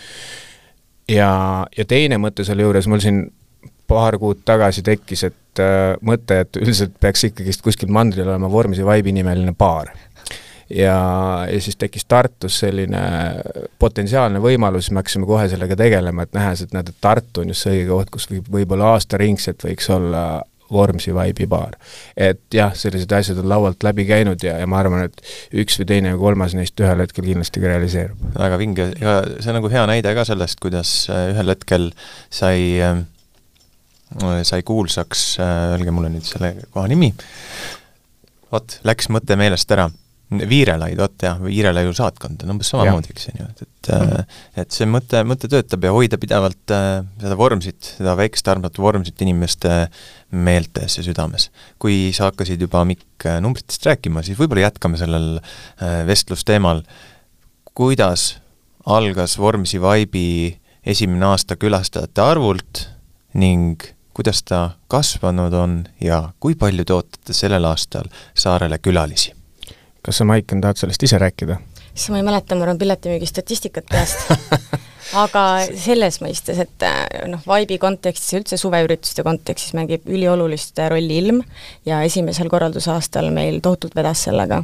ja, 1.09 1.31
ja 1.77 1.85
teine 1.87 2.19
mõte 2.21 2.45
selle 2.47 2.65
juures, 2.65 2.87
mul 2.89 3.03
siin 3.03 3.25
paar 3.87 4.17
kuud 4.19 4.43
tagasi 4.47 4.83
tekkis, 4.85 5.23
et 5.29 5.61
äh, 5.63 5.93
mõte, 6.05 6.41
et 6.43 6.59
üldiselt 6.59 6.97
peaks 6.99 7.27
ikkagist 7.29 7.63
kuskil 7.65 7.91
mandril 7.93 8.27
olema 8.27 8.49
Vormsi 8.51 8.85
Vibe'i 8.85 9.15
nimeline 9.15 9.53
baar. 9.57 9.93
ja, 10.69 10.97
ja 11.47 11.61
siis 11.63 11.79
tekkis 11.79 12.05
Tartus 12.05 12.59
selline 12.59 12.99
potentsiaalne 13.79 14.41
võimalus, 14.43 14.91
me 14.91 15.01
hakkasime 15.01 15.29
kohe 15.29 15.47
sellega 15.49 15.79
tegelema, 15.79 16.27
et 16.27 16.35
nähes, 16.35 16.65
et 16.65 16.75
näed, 16.75 16.91
et 16.91 17.01
Tartu 17.01 17.45
on 17.45 17.53
just 17.53 17.63
see 17.63 17.79
õige 17.79 17.93
koht, 17.93 18.11
kus 18.11 18.29
võib, 18.31 18.51
võib-olla 18.59 18.93
aastaringselt 18.97 19.63
võiks 19.69 19.89
olla 19.95 20.27
Vormsi 20.73 21.13
Vibe'i 21.15 21.47
baar. 21.49 21.77
et 22.17 22.41
jah, 22.53 22.73
sellised 22.75 23.11
asjad 23.11 23.39
on 23.41 23.49
laualt 23.49 23.83
läbi 23.83 24.07
käinud 24.07 24.43
ja, 24.43 24.57
ja 24.61 24.67
ma 24.67 24.81
arvan, 24.81 25.07
et 25.07 25.21
üks 25.63 25.79
või 25.81 25.89
teine 25.93 26.15
või 26.15 26.23
kolmas 26.25 26.55
neist 26.57 26.79
ühel 26.83 27.03
hetkel 27.03 27.27
kindlasti 27.27 27.63
ka 27.63 27.71
realiseerub. 27.73 28.25
väga 28.37 28.57
vinge 28.61 28.89
ja 29.01 29.19
see 29.39 29.51
on 29.53 29.61
nagu 29.61 29.71
hea 29.71 29.85
näide 29.89 30.15
ka 30.17 30.25
sellest, 30.27 30.59
kuidas 30.63 30.95
äh, 31.13 31.29
ühel 31.35 31.53
hetkel 31.53 31.91
sai 32.29 32.81
äh, 32.83 33.03
sai 34.47 34.63
kuulsaks, 34.63 35.29
äh, 35.43 35.53
öelge 35.75 35.91
mulle 35.95 36.11
nüüd 36.13 36.27
selle 36.27 36.53
koha 36.71 36.87
nimi, 36.87 37.13
vot, 38.51 38.79
läks 38.87 39.11
mõte 39.11 39.39
meelest 39.39 39.71
ära 39.75 39.89
Viirelaid, 40.27 40.97
vot 40.99 41.23
jah, 41.23 41.37
Viirelaiu 41.39 41.93
saatkond 41.95 42.41
on 42.43 42.51
umbes 42.51 42.67
samamoodi, 42.73 43.13
eks 43.13 43.29
on 43.31 43.37
ju, 43.39 43.45
et, 43.47 43.61
et 43.61 43.89
mm 43.93 44.09
-hmm. 44.09 44.39
et 44.63 44.71
see 44.75 44.87
mõte, 44.91 45.21
mõte 45.23 45.47
töötab 45.47 45.85
ja 45.87 45.93
hoida 45.95 46.17
pidevalt 46.19 46.73
äh, 46.75 47.05
seda 47.21 47.37
vormsit, 47.39 47.93
seda 47.97 48.15
väikest 48.19 48.47
armsat 48.51 48.79
vormsit 48.79 49.21
inimeste 49.23 49.87
meeltes 50.31 50.97
ja 50.97 51.03
südames. 51.03 51.49
kui 51.79 52.11
sa 52.13 52.27
hakkasid 52.27 52.61
juba, 52.61 52.83
Mikk, 52.85 53.23
numbritest 53.41 53.85
rääkima, 53.85 54.23
siis 54.23 54.37
võib-olla 54.39 54.67
jätkame 54.67 54.97
sellel 54.97 55.39
äh, 55.39 56.03
vestlusteemal, 56.07 56.83
kuidas 57.73 58.37
algas 58.85 59.37
Vormsi 59.37 59.79
Vibe'i 59.79 60.57
esimene 60.85 61.25
aasta 61.25 61.55
külastajate 61.55 62.21
arvult 62.21 62.89
ning 63.33 63.83
kuidas 64.17 64.43
ta 64.43 64.69
kasvanud 64.87 65.53
on 65.53 65.79
ja 66.01 66.23
kui 66.39 66.55
palju 66.55 66.83
te 66.83 66.95
ootate 66.95 67.33
sellel 67.37 67.67
aastal 67.69 68.07
saarele 68.35 68.79
külalisi? 68.79 69.36
Kas 70.05 70.21
sa, 70.21 70.27
Maiken, 70.27 70.61
tahad 70.61 70.79
sellest 70.79 71.03
ise 71.03 71.19
rääkida? 71.21 71.59
issand, 71.93 72.13
ma 72.13 72.21
ei 72.21 72.27
mäleta, 72.27 72.55
ma 72.55 72.67
arvan, 72.67 72.77
piletimüügi 72.81 73.29
statistikat 73.29 73.89
peast 73.89 74.29
aga 75.23 75.43
selles 75.79 76.19
mõistes, 76.21 76.59
et 76.61 76.85
noh, 77.31 77.41
Vibe'i 77.47 77.79
kontekstis 77.81 78.33
ja 78.33 78.41
üldse 78.41 78.59
suveürituste 78.59 79.23
kontekstis 79.25 79.73
mängib 79.77 80.07
üliolulist 80.09 80.77
rolli 80.91 81.21
ilm 81.23 81.41
ja 81.87 82.01
esimesel 82.05 82.51
korraldusaastal 82.51 83.31
meil 83.33 83.61
tohutult 83.63 83.95
vedas 83.95 84.25
sellega. 84.27 84.63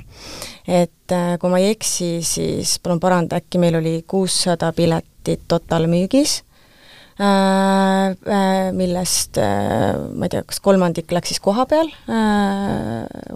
et 0.68 1.18
kui 1.40 1.50
ma 1.52 1.62
ei 1.62 1.72
eksi, 1.74 2.16
siis 2.28 2.78
palun 2.84 3.02
paranda, 3.04 3.40
äkki 3.42 3.62
meil 3.62 3.80
oli 3.80 4.02
kuussada 4.08 4.74
piletit 4.76 5.48
totalmüügis 5.48 6.42
äh, 6.42 6.53
millest 8.74 9.38
äh, 9.38 9.94
ma 10.18 10.26
ei 10.26 10.34
tea, 10.34 10.42
kas 10.50 10.60
kolmandik 10.66 11.12
läks 11.14 11.30
siis 11.30 11.42
koha 11.44 11.66
peal 11.70 11.92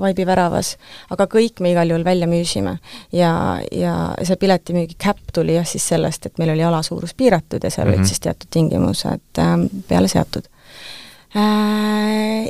Vibe'i 0.02 0.26
väravas, 0.26 0.74
aga 1.14 1.28
kõik 1.30 1.62
me 1.62 1.72
igal 1.76 1.94
juhul 1.94 2.06
välja 2.06 2.30
müüsime. 2.30 2.78
ja, 3.14 3.32
ja 3.72 3.94
see 4.24 4.40
piletimüügi 4.42 4.98
cap 4.98 5.22
tuli 5.34 5.58
jah 5.60 5.68
siis 5.68 5.86
sellest, 5.94 6.26
et 6.26 6.42
meil 6.42 6.56
oli 6.56 6.66
ala 6.66 6.82
suurus 6.82 7.14
piiratud 7.14 7.64
ja 7.64 7.70
seal 7.70 7.88
mm 7.88 7.94
-hmm. 7.94 8.00
olid 8.00 8.08
siis 8.08 8.20
teatud 8.20 8.50
tingimused 8.50 9.42
peale 9.88 10.08
seatud. 10.08 10.48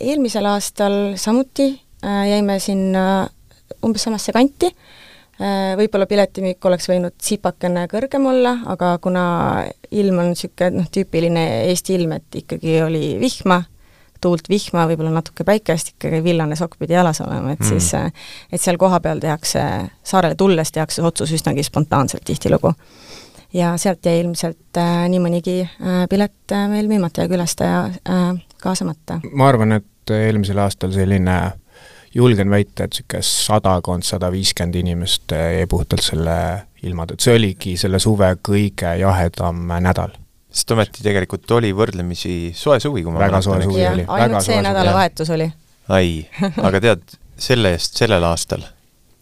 Eelmisel 0.01 0.45
aastal 0.45 1.17
samuti 1.17 1.81
jäime 2.03 2.59
sinna 2.59 3.27
umbes 3.83 4.03
samasse 4.03 4.31
kanti 4.31 4.71
Äh, 4.71 4.96
võib-olla 5.37 6.07
piletimüük 6.09 6.65
oleks 6.65 6.87
võinud 6.89 7.13
tsipakene 7.17 7.85
kõrgem 7.91 8.25
olla, 8.25 8.55
aga 8.73 8.95
kuna 9.01 9.23
ilm 9.91 10.21
on 10.23 10.31
niisugune 10.31 10.81
noh, 10.81 10.87
tüüpiline 10.91 11.43
Eesti 11.67 11.97
ilm, 11.97 12.15
et 12.17 12.39
ikkagi 12.41 12.79
oli 12.81 13.01
vihma, 13.21 13.61
tuult, 14.21 14.49
vihma, 14.49 14.87
võib-olla 14.89 15.11
natuke 15.19 15.45
päikest, 15.47 15.93
ikkagi 15.95 16.23
villane 16.25 16.57
sokk 16.57 16.77
pidi 16.79 16.97
jalas 16.97 17.21
olema, 17.21 17.53
et 17.53 17.61
mm. 17.61 17.69
siis 17.69 17.91
äh, 17.97 18.07
et 18.51 18.61
seal 18.61 18.79
kohapeal 18.81 19.21
tehakse, 19.23 19.61
saarele 20.03 20.37
tulles 20.39 20.73
tehakse 20.73 21.05
otsus 21.05 21.33
üsnagi 21.37 21.65
spontaanselt 21.65 22.25
tihtilugu. 22.25 22.73
ja 23.53 23.77
sealt 23.77 24.05
jäi 24.05 24.19
ilmselt 24.23 24.77
äh, 24.77 25.05
nii 25.09 25.21
mõnigi 25.23 25.59
äh, 25.63 26.01
pilet 26.09 26.51
äh, 26.51 26.67
meil 26.71 26.89
müümata 26.89 27.25
ja 27.25 27.31
külastaja 27.31 27.85
äh, 27.85 28.25
kaasamata. 28.61 29.21
ma 29.31 29.47
arvan, 29.47 29.77
et 29.79 30.17
eelmisel 30.17 30.57
aastal 30.57 30.91
selline 30.91 31.37
äh, 31.37 31.53
julgen 32.17 32.49
väita, 32.49 32.87
et 32.87 32.95
niisugune 32.97 33.25
sadakond, 33.25 34.05
sada 34.07 34.31
viiskümmend 34.33 34.79
inimest 34.79 35.33
jäi 35.33 35.67
puhtalt 35.69 36.05
selle 36.05 36.37
ilma 36.87 37.05
tõttu, 37.09 37.27
see 37.27 37.35
oligi 37.37 37.75
selle 37.79 37.99
suve 38.01 38.31
kõige 38.45 38.95
jahedam 39.01 39.67
nädal 39.85 40.15
sest 40.57 40.73
ometi 40.73 41.03
tegelikult 41.05 41.51
oli 41.57 41.73
võrdlemisi 41.75 42.53
soe 42.57 42.79
suvi, 42.81 43.03
kui 43.05 43.13
ma 43.13 43.21
väga 43.25 43.41
soe 43.45 43.59
suvi 43.63 43.83
oli. 43.85 44.07
ainult 44.07 44.45
see 44.45 44.57
nädalavahetus 44.65 45.29
oli. 45.35 45.49
ai, 45.93 46.23
aga 46.69 46.81
tead, 46.83 47.05
selle 47.37 47.75
eest 47.75 47.99
sellel 48.01 48.25
aastal 48.25 48.65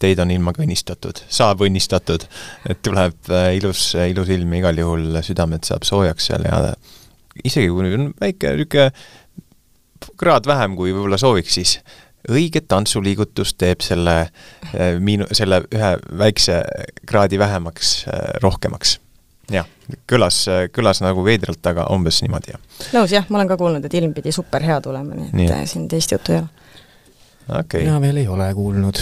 teid 0.00 0.20
on 0.20 0.32
ilmaga 0.32 0.60
õnnistatud, 0.60 1.22
saab 1.32 1.62
õnnistatud, 1.64 2.26
et 2.68 2.80
tuleb 2.84 3.30
äh, 3.32 3.50
ilus, 3.56 3.94
ilus 3.96 4.32
ilm 4.32 4.52
ja 4.52 4.62
igal 4.64 4.80
juhul 4.82 5.20
südamed 5.24 5.64
saab 5.68 5.86
soojaks 5.88 6.28
seal 6.30 6.44
ja 6.44 6.58
isegi 7.44 7.70
kui 7.72 7.86
nüüd 7.86 7.96
on 7.98 8.10
väike 8.20 8.52
niisugune 8.56 8.90
kraad 10.20 10.44
vähem, 10.48 10.76
kui 10.76 10.92
võib-olla 10.92 11.16
sooviks, 11.20 11.56
siis 11.56 11.78
õige 12.32 12.62
tantsuliigutus 12.68 13.54
teeb 13.58 13.84
selle 13.84 14.16
eh, 14.72 14.96
miinu-, 15.02 15.28
selle 15.36 15.62
ühe 15.74 15.92
väikse 16.18 16.60
kraadi 17.06 17.38
vähemaks 17.38 17.96
eh, 18.06 18.28
rohkemaks. 18.42 18.98
jah, 19.52 19.66
kõlas, 20.10 20.42
kõlas 20.74 21.02
nagu 21.04 21.22
veidralt, 21.24 21.62
aga 21.70 21.86
umbes 21.94 22.20
niimoodi, 22.24 22.54
jah. 22.54 22.84
nõus 22.98 23.14
jah, 23.14 23.26
ma 23.30 23.40
olen 23.40 23.50
ka 23.52 23.58
kuulnud, 23.60 23.84
et 23.86 23.94
ilm 23.94 24.14
pidi 24.16 24.34
super 24.34 24.64
hea 24.66 24.80
tulema, 24.82 25.14
nii 25.14 25.30
et 25.30 25.40
nii. 25.40 25.50
Eh, 25.60 25.64
siin 25.70 25.88
teist 25.90 26.14
juttu 26.16 26.34
ei 26.34 26.42
ole. 26.42 26.52
Okay. 27.46 27.84
mina 27.84 28.00
veel 28.02 28.16
ei 28.24 28.26
ole 28.26 28.48
kuulnud 28.58 28.98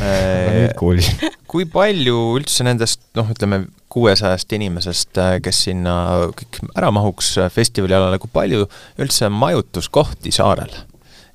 aga 0.00 0.50
nüüd 0.52 0.74
kuulsin. 0.76 1.30
kui 1.50 1.64
palju 1.64 2.16
üldse 2.36 2.64
nendest 2.66 3.00
noh, 3.16 3.30
ütleme 3.32 3.62
kuuesajast 3.90 4.52
inimesest, 4.52 5.18
kes 5.42 5.64
sinna 5.66 5.94
kõik 6.36 6.60
ära 6.78 6.92
mahuks 6.94 7.32
festivalialale, 7.50 8.20
kui 8.20 8.30
palju 8.32 8.68
üldse 9.00 9.32
majutuskohti 9.32 10.32
saarel 10.36 10.76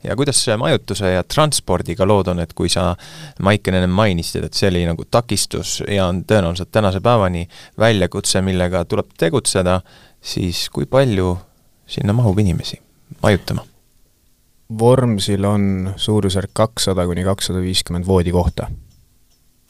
ja 0.08 0.16
kuidas 0.16 0.42
majutuse 0.58 1.12
ja 1.12 1.24
transpordiga 1.24 2.08
lood 2.08 2.32
on, 2.34 2.40
et 2.44 2.54
kui 2.54 2.70
sa, 2.70 2.96
Maiken, 3.42 3.78
ennem 3.80 3.94
mainisid, 3.96 4.48
et 4.48 4.54
see 4.54 4.70
oli 4.72 4.86
nagu 4.88 5.06
takistus 5.12 5.82
ja 5.88 6.08
on 6.08 6.24
tõenäoliselt 6.28 6.72
tänase 6.72 7.02
päevani 7.04 7.46
väljakutse, 7.80 8.42
millega 8.46 8.86
tuleb 8.86 9.14
tegutseda, 9.18 9.80
siis 10.22 10.68
kui 10.74 10.86
palju 10.86 11.36
sinna 11.88 12.14
mahub 12.14 12.40
inimesi 12.40 12.82
majutama? 13.24 13.66
Vormsil 14.80 15.44
on 15.46 15.94
suurusjärk 15.96 16.50
kakssada 16.54 17.06
kuni 17.06 17.24
kakssada 17.24 17.62
viiskümmend 17.62 18.08
voodikohta. 18.08 18.68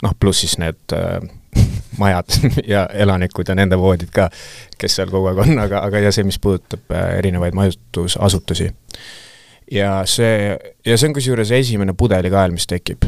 noh, 0.04 0.12
pluss 0.20 0.40
siis 0.44 0.58
need 0.60 0.94
äh, 0.94 1.20
majad 2.02 2.26
ja 2.68 2.86
elanikud 2.94 3.48
ja 3.48 3.56
nende 3.56 3.78
voodid 3.80 4.12
ka, 4.16 4.30
kes 4.78 4.96
seal 5.00 5.12
kogu 5.12 5.32
aeg 5.32 5.40
on, 5.46 5.60
aga, 5.60 5.82
aga 5.88 6.04
ja 6.04 6.12
see, 6.16 6.26
mis 6.28 6.40
puudutab 6.40 6.92
äh, 6.92 7.18
erinevaid 7.20 7.56
majutusasutusi. 7.56 8.72
Ja 9.72 9.92
see, 10.10 10.56
ja 10.86 10.98
see 10.98 11.10
on 11.10 11.16
kusjuures 11.18 11.52
esimene 11.56 11.96
pudelikael, 11.98 12.54
mis 12.56 12.68
tekib 12.70 13.08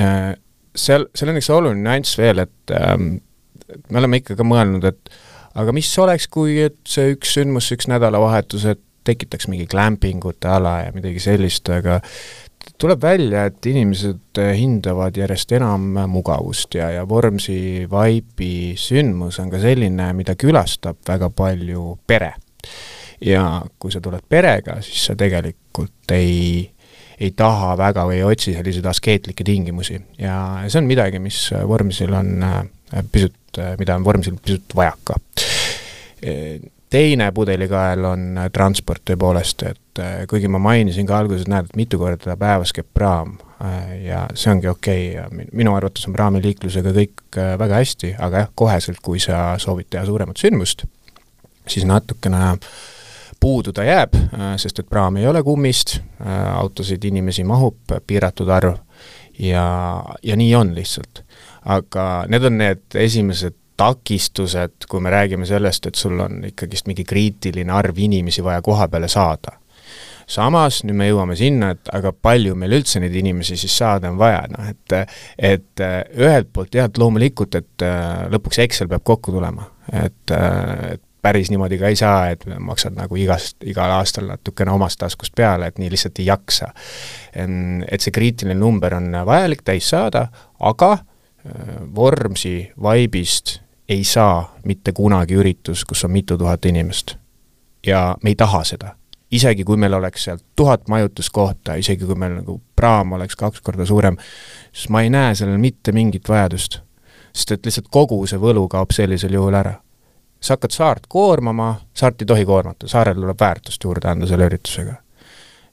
äh,. 0.00 0.34
seal, 0.76 1.08
seal 1.14 1.32
on 1.32 1.40
üks 1.40 1.50
oluline 1.54 1.84
nüanss 1.86 2.18
veel, 2.18 2.44
et 2.44 2.74
ähm, 2.76 3.16
me 3.90 4.00
oleme 4.02 4.20
ikka 4.20 4.36
ka 4.38 4.46
mõelnud, 4.46 4.84
et 4.88 5.14
aga 5.58 5.74
mis 5.76 5.90
oleks, 6.02 6.28
kui 6.32 6.58
et 6.64 6.80
see 6.88 7.14
üks 7.14 7.36
sündmus, 7.38 7.70
üks 7.74 7.88
nädalavahetus, 7.90 8.66
et 8.74 8.82
tekitaks 9.04 9.48
mingi 9.52 9.66
glampingute 9.68 10.48
ala 10.48 10.78
ja 10.86 10.92
midagi 10.94 11.20
sellist, 11.20 11.68
aga 11.72 11.98
tuleb 12.80 13.02
välja, 13.02 13.44
et 13.50 13.66
inimesed 13.68 14.40
hindavad 14.56 15.16
järjest 15.20 15.52
enam 15.56 15.92
mugavust 16.10 16.74
ja, 16.78 16.88
ja 16.96 17.04
Vormsi 17.08 17.84
Vibe'i 17.90 18.74
sündmus 18.80 19.38
on 19.42 19.52
ka 19.52 19.60
selline, 19.62 20.10
mida 20.16 20.36
külastab 20.40 21.02
väga 21.08 21.30
palju 21.30 21.98
pere. 22.08 22.32
Ja 23.20 23.62
kui 23.78 23.92
sa 23.92 24.00
tuled 24.04 24.24
perega, 24.28 24.80
siis 24.82 25.06
sa 25.10 25.16
tegelikult 25.18 26.14
ei, 26.16 26.64
ei 27.20 27.30
taha 27.36 27.74
väga 27.78 28.06
või 28.08 28.20
ei 28.20 28.26
otsi 28.26 28.56
selliseid 28.56 28.86
askeetlikke 28.90 29.46
tingimusi. 29.46 30.00
Ja 30.18 30.36
see 30.68 30.82
on 30.82 30.90
midagi, 30.90 31.22
mis 31.22 31.46
Vormsil 31.68 32.14
on 32.14 32.36
äh, 32.42 32.62
pisut, 33.12 33.62
mida 33.78 33.98
on 33.98 34.04
Vormsil 34.06 34.38
pisut 34.42 34.76
vajaka. 34.76 35.20
Teine 36.94 37.32
pudelikael 37.34 38.04
on 38.06 38.36
äh, 38.38 38.50
transport 38.54 39.02
tõepoolest, 39.10 39.64
et 39.66 39.98
äh, 39.98 40.12
kuigi 40.30 40.46
ma 40.46 40.60
mainisin 40.62 41.08
ka 41.08 41.16
alguses, 41.18 41.48
näed, 41.50 41.66
et 41.66 41.78
mitu 41.80 41.98
korda 41.98 42.36
päevas 42.38 42.70
käib 42.76 42.86
praam 42.94 43.32
äh, 43.58 44.04
ja 44.04 44.20
see 44.38 44.52
ongi 44.52 44.70
okei 44.70 45.08
okay 45.10 45.16
ja 45.16 45.48
minu 45.58 45.74
arvates 45.74 46.06
on 46.06 46.14
praamiliiklusega 46.14 46.92
kõik 46.94 47.40
väga 47.58 47.80
hästi, 47.82 48.12
aga 48.22 48.44
jah, 48.44 48.52
koheselt, 48.54 49.02
kui 49.02 49.18
sa 49.18 49.56
soovid 49.58 49.90
teha 49.90 50.04
suuremat 50.06 50.38
sündmust, 50.38 50.86
siis 51.66 51.82
natukene 51.90 52.44
puudu 53.40 53.72
ta 53.72 53.84
jääb, 53.84 54.16
sest 54.60 54.78
et 54.80 54.88
praam 54.88 55.16
ei 55.16 55.26
ole 55.26 55.42
kummist, 55.42 55.98
autosid, 56.54 57.04
inimesi 57.04 57.44
mahub 57.44 57.94
piiratud 58.06 58.48
arv 58.48 58.78
ja, 59.38 60.04
ja 60.22 60.36
nii 60.36 60.54
on 60.54 60.74
lihtsalt. 60.74 61.24
aga 61.64 62.24
need 62.28 62.44
on 62.44 62.58
need 62.58 62.96
esimesed 63.00 63.56
takistused, 63.76 64.86
kui 64.88 65.00
me 65.00 65.10
räägime 65.10 65.46
sellest, 65.46 65.86
et 65.86 65.94
sul 65.98 66.20
on 66.20 66.44
ikkagist 66.46 66.86
mingi 66.86 67.04
kriitiline 67.04 67.72
arv 67.72 67.98
inimesi 67.98 68.44
vaja 68.44 68.62
koha 68.62 68.88
peale 68.88 69.08
saada. 69.08 69.58
samas 70.26 70.78
nüüd 70.88 70.96
me 70.96 71.08
jõuame 71.08 71.34
sinna, 71.36 71.74
et 71.74 71.88
aga 71.92 72.12
palju 72.12 72.54
meil 72.56 72.78
üldse 72.78 73.00
neid 73.00 73.12
inimesi 73.14 73.58
siis 73.60 73.74
saada 73.76 74.08
on 74.08 74.16
vaja, 74.18 74.46
noh 74.48 74.70
et 74.70 74.94
et 75.38 75.82
ühelt 76.16 76.48
poolt 76.52 76.74
jah, 76.74 76.88
et 76.88 76.98
loomulikult, 76.98 77.54
et 77.54 77.84
äh, 77.84 78.24
lõpuks 78.32 78.62
Excel 78.64 78.88
peab 78.88 79.04
kokku 79.04 79.34
tulema, 79.34 79.66
et, 79.92 80.32
äh, 80.32 80.94
et 80.94 81.02
päris 81.24 81.48
niimoodi 81.50 81.78
ka 81.80 81.88
ei 81.88 81.96
saa, 81.96 82.28
et 82.34 82.44
maksad 82.60 82.94
nagu 82.98 83.16
igast, 83.16 83.56
igal 83.64 83.96
aastal 83.96 84.28
natukene 84.28 84.74
omast 84.74 85.00
taskust 85.00 85.32
peale, 85.36 85.70
et 85.70 85.80
nii 85.80 85.90
lihtsalt 85.94 86.20
ei 86.20 86.28
jaksa. 86.28 86.70
Et 87.34 88.04
see 88.04 88.12
kriitiline 88.12 88.58
number 88.60 88.94
on 88.94 89.08
vajalik 89.26 89.64
täis 89.64 89.88
saada, 89.90 90.26
aga 90.60 90.92
äh, 90.92 91.76
Vormsi 91.94 92.72
vaibist 92.82 93.58
ei 93.88 94.04
saa 94.04 94.56
mitte 94.64 94.92
kunagi 94.92 95.34
üritus, 95.34 95.84
kus 95.84 96.04
on 96.04 96.10
mitu 96.10 96.38
tuhat 96.38 96.64
inimest. 96.64 97.16
ja 97.86 98.16
me 98.22 98.30
ei 98.30 98.34
taha 98.34 98.64
seda. 98.64 98.96
isegi 99.30 99.64
kui 99.64 99.76
meil 99.76 99.92
oleks 99.92 100.24
seal 100.24 100.38
tuhat 100.56 100.88
majutuskohta, 100.88 101.74
isegi 101.74 102.06
kui 102.06 102.14
meil 102.14 102.36
nagu 102.38 102.60
praam 102.76 103.12
oleks 103.12 103.36
kaks 103.36 103.60
korda 103.60 103.86
suurem, 103.86 104.16
siis 104.72 104.88
ma 104.88 105.02
ei 105.02 105.10
näe 105.10 105.34
sellel 105.34 105.58
mitte 105.58 105.92
mingit 105.92 106.28
vajadust. 106.28 106.80
sest 107.32 107.50
et 107.50 107.66
lihtsalt 107.66 107.88
kogu 107.90 108.26
see 108.26 108.38
võlu 108.38 108.68
kaob 108.68 108.90
sellisel 108.90 109.32
juhul 109.32 109.54
ära. 109.54 109.74
Sa 110.44 110.58
hakkad 110.58 110.74
saart 110.74 111.08
koormama, 111.08 111.74
saart 111.96 112.22
ei 112.22 112.28
tohi 112.28 112.44
koormata, 112.44 112.88
saarel 112.90 113.16
tuleb 113.16 113.40
väärtust 113.40 113.84
juurde 113.84 114.10
anda 114.10 114.28
selle 114.28 114.48
üritusega. 114.50 114.98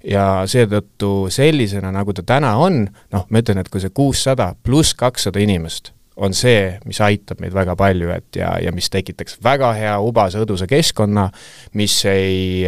Ja 0.07 0.25
seetõttu 0.49 1.27
sellisena, 1.29 1.91
nagu 1.93 2.13
ta 2.17 2.23
täna 2.25 2.55
on, 2.57 2.85
noh, 3.13 3.25
ma 3.29 3.41
ütlen, 3.43 3.59
et 3.61 3.69
kui 3.69 3.83
see 3.83 3.93
kuussada 3.93 4.53
pluss 4.63 4.95
kakssada 4.97 5.43
inimest 5.43 5.91
on 6.21 6.33
see, 6.35 6.77
mis 6.85 6.99
aitab 7.01 7.39
meid 7.41 7.53
väga 7.55 7.75
palju, 7.79 8.09
et 8.13 8.39
ja, 8.41 8.51
ja 8.61 8.73
mis 8.75 8.89
tekitaks 8.91 9.37
väga 9.43 9.71
hea 9.77 9.93
ubase 10.03 10.41
õdusa 10.41 10.67
keskkonna, 10.69 11.29
mis 11.79 11.95
ei, 12.09 12.65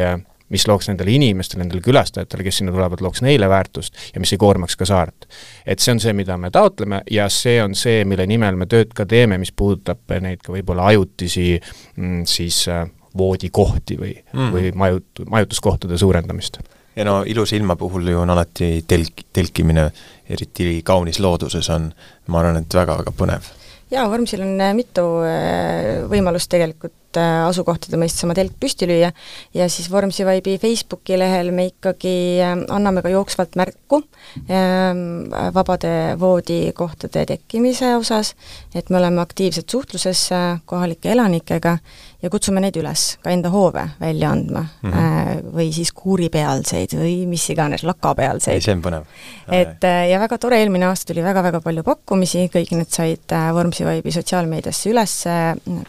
mis 0.54 0.68
looks 0.70 0.90
nendele 0.92 1.16
inimestele, 1.18 1.64
nendele 1.64 1.84
külastajatele, 1.86 2.46
kes 2.46 2.62
sinna 2.62 2.74
tulevad, 2.76 3.02
looks 3.04 3.24
neile 3.26 3.50
väärtust 3.50 3.98
ja 4.14 4.22
mis 4.24 4.34
ei 4.36 4.42
koormaks 4.42 4.78
ka 4.80 4.88
saart. 4.90 5.28
et 5.66 5.80
see 5.84 5.96
on 5.96 6.02
see, 6.04 6.14
mida 6.18 6.38
me 6.38 6.52
taotleme 6.54 7.02
ja 7.12 7.30
see 7.34 7.58
on 7.64 7.76
see, 7.76 8.04
mille 8.06 8.28
nimel 8.30 8.60
me 8.60 8.70
tööd 8.70 8.94
ka 8.96 9.08
teeme, 9.10 9.40
mis 9.42 9.52
puudutab 9.52 10.14
neid 10.22 10.44
ka 10.46 10.54
võib-olla 10.54 10.92
ajutisi 10.94 11.48
mm, 11.58 12.24
siis 12.30 12.64
äh, 12.72 12.86
voodikohti 13.18 13.98
või 14.00 14.14
mm., 14.16 14.54
või 14.54 14.72
majut-, 14.78 15.26
majutuskohtade 15.30 15.98
suurendamist 15.98 16.62
ja 16.96 17.06
no 17.06 17.22
ilusa 17.26 17.56
ilma 17.56 17.76
puhul 17.76 18.08
ju 18.08 18.22
on 18.22 18.30
alati 18.30 18.84
telk, 18.88 19.26
telkimine, 19.34 19.90
eriti 20.30 20.82
kaunis 20.86 21.20
looduses, 21.20 21.70
on 21.74 21.90
ma 22.28 22.42
arvan, 22.42 22.62
et 22.62 22.74
väga-väga 22.74 23.14
põnev. 23.18 23.50
jaa, 23.92 24.10
Vormsil 24.10 24.46
on 24.46 24.62
äh, 24.62 24.76
mitu 24.78 25.08
äh, 25.26 26.04
võimalust 26.10 26.52
tegelikult 26.54 26.94
asukohtade 27.22 28.00
mõistes 28.00 28.26
oma 28.28 28.36
telk 28.38 28.56
püsti 28.60 28.88
lüüa 28.90 29.12
ja 29.54 29.68
siis 29.70 29.90
Vormsi 29.92 30.26
Vibe'i 30.28 30.60
Facebooki 30.62 31.18
lehel 31.20 31.52
me 31.56 31.68
ikkagi 31.72 32.16
anname 32.44 33.04
ka 33.06 33.12
jooksvalt 33.14 33.58
märku 33.60 34.04
ähm, 34.50 35.30
vabade 35.54 36.16
voodikohtade 36.20 37.26
tekkimise 37.34 37.96
osas, 37.98 38.34
et 38.76 38.90
me 38.90 38.98
oleme 39.02 39.22
aktiivselt 39.22 39.70
suhtluses 39.70 40.30
kohalike 40.66 41.12
elanikega 41.12 41.78
ja 42.24 42.32
kutsume 42.32 42.62
neid 42.64 42.78
üles 42.80 43.04
ka 43.24 43.34
enda 43.34 43.52
hoove 43.52 43.84
välja 44.00 44.32
andma 44.32 44.64
mm 44.64 44.92
-hmm. 44.92 45.50
või 45.56 45.72
siis 45.76 45.92
kuuripealseid 45.92 46.96
või 46.96 47.16
mis 47.28 47.50
iganes, 47.50 47.84
lakapealseid. 47.84 48.62
see 48.64 48.76
on 48.76 48.82
põnev. 48.82 49.04
et 49.52 49.84
äh, 49.84 50.10
ja 50.10 50.20
väga 50.20 50.38
tore, 50.38 50.60
eelmine 50.60 50.88
aasta 50.88 51.14
tuli 51.14 51.24
väga-väga 51.24 51.62
palju 51.62 51.84
pakkumisi, 51.84 52.48
kõik 52.54 52.72
need 52.76 52.90
said 52.90 53.32
äh, 53.32 53.54
Vormsi 53.54 53.84
Vibe'i 53.86 54.12
sotsiaalmeediasse 54.12 54.90
üles 54.90 55.18